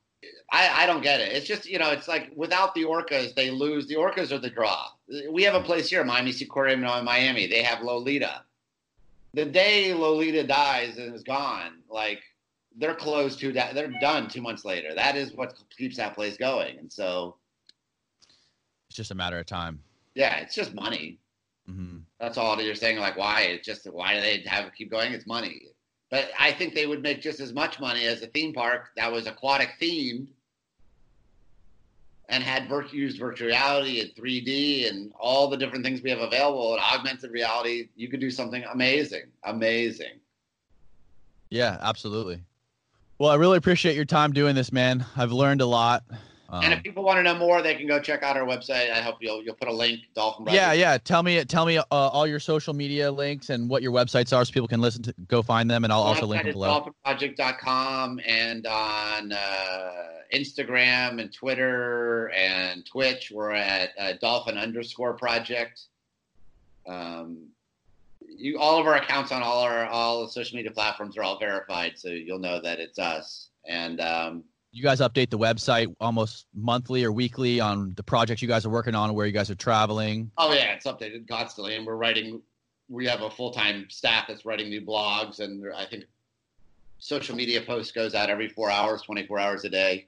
[0.51, 1.31] I, I don't get it.
[1.31, 3.87] It's just, you know, it's like without the orcas, they lose.
[3.87, 4.89] The orcas are the draw.
[5.31, 7.47] We have a place here, Miami Seaquarium in Miami.
[7.47, 8.43] They have Lolita
[9.37, 12.21] the day Lolita dies and is gone, like
[12.75, 13.75] they're closed to that.
[13.75, 14.95] They're done two months later.
[14.95, 16.79] That is what keeps that place going.
[16.79, 17.35] And so
[18.89, 19.79] it's just a matter of time.
[20.15, 21.19] Yeah, it's just money.
[21.69, 21.99] Mm-hmm.
[22.19, 22.97] That's all you're saying.
[22.97, 23.41] Like, why?
[23.41, 25.13] It's just why do they have keep going?
[25.13, 25.67] It's money.
[26.09, 29.11] But I think they would make just as much money as a theme park that
[29.11, 30.29] was aquatic themed
[32.29, 36.73] and had used virtual reality and 3D and all the different things we have available
[36.73, 40.19] and augmented reality, you could do something amazing, amazing.
[41.49, 42.43] Yeah, absolutely.
[43.19, 45.05] Well, I really appreciate your time doing this, man.
[45.15, 46.03] I've learned a lot.
[46.49, 48.91] Um, and if people want to know more, they can go check out our website.
[48.91, 50.45] I hope you'll you'll put a link, Dolphin.
[50.45, 50.57] Brothers.
[50.57, 50.97] Yeah, yeah.
[50.97, 54.45] Tell me tell me uh, all your social media links and what your websites are,
[54.45, 56.93] so people can listen to go find them, and I'll also link them below.
[57.05, 59.91] Dolphinproject.com and on uh,
[60.33, 65.81] Instagram and Twitter and Twitch, we're at uh, Dolphin underscore Project.
[66.87, 67.49] Um,
[68.25, 71.39] you all of our accounts on all our all the social media platforms are all
[71.39, 73.49] verified, so you'll know that it's us.
[73.65, 74.43] And um,
[74.77, 78.69] you guys update the website almost monthly or weekly on the projects you guys are
[78.69, 80.29] working on, where you guys are traveling.
[80.37, 82.41] Oh yeah, it's updated constantly, and we're writing.
[82.87, 86.03] We have a full time staff that's writing new blogs, and I think
[86.99, 90.05] social media posts goes out every four hours, twenty four hours a day.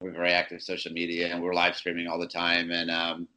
[0.00, 2.72] We're very active social media, and we're live streaming all the time.
[2.72, 3.28] And um,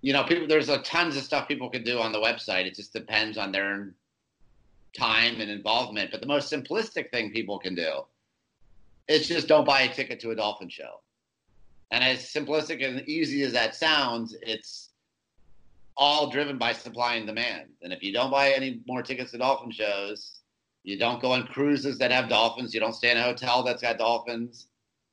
[0.00, 2.66] you know, people there's a tons of stuff people can do on the website.
[2.66, 3.94] It just depends on their
[4.98, 6.10] time and involvement.
[6.10, 8.02] But the most simplistic thing people can do
[9.08, 11.00] it's just don't buy a ticket to a dolphin show.
[11.90, 14.90] And as simplistic and easy as that sounds, it's
[15.96, 17.68] all driven by supply and demand.
[17.82, 20.40] And if you don't buy any more tickets to dolphin shows,
[20.82, 23.80] you don't go on cruises that have dolphins, you don't stay in a hotel that's
[23.80, 24.66] got dolphins,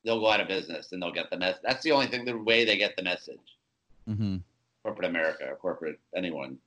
[0.03, 1.61] they'll go out of business and they'll get the message.
[1.63, 3.39] That's the only thing, the way they get the message.
[4.09, 4.38] Mm-hmm.
[4.84, 6.57] Corporate America or corporate anyone.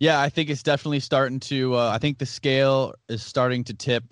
[0.00, 1.76] Yeah, I think it's definitely starting to.
[1.76, 4.02] Uh, I think the scale is starting to tip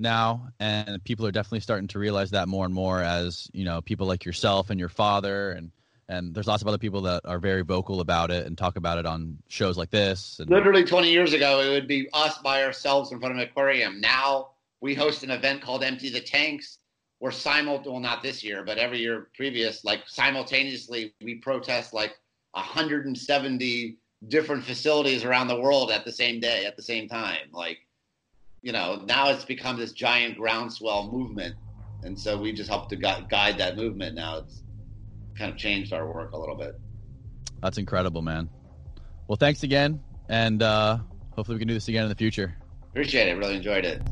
[0.00, 3.80] now and people are definitely starting to realize that more and more as you know
[3.80, 5.70] people like yourself and your father and
[6.08, 8.98] and there's lots of other people that are very vocal about it and talk about
[8.98, 12.64] it on shows like this and, literally 20 years ago it would be us by
[12.64, 14.00] ourselves in front of an aquarium.
[14.00, 14.50] Now
[14.80, 16.78] we host an event called empty the tanks.
[17.18, 22.14] Where simul well not this year but every year previous like simultaneously we protest like
[22.52, 23.98] 170
[24.28, 27.78] different facilities around the world at the same day at the same time like
[28.62, 31.54] you know, now it's become this giant groundswell movement.
[32.02, 34.38] And so we just help to gu- guide that movement now.
[34.38, 34.62] It's
[35.36, 36.72] kind of changed our work a little bit.
[37.62, 38.48] That's incredible, man.
[39.28, 40.98] Well, thanks again, and uh,
[41.32, 42.56] hopefully we can do this again in the future.
[42.90, 43.36] Appreciate it.
[43.36, 44.02] Really enjoyed it.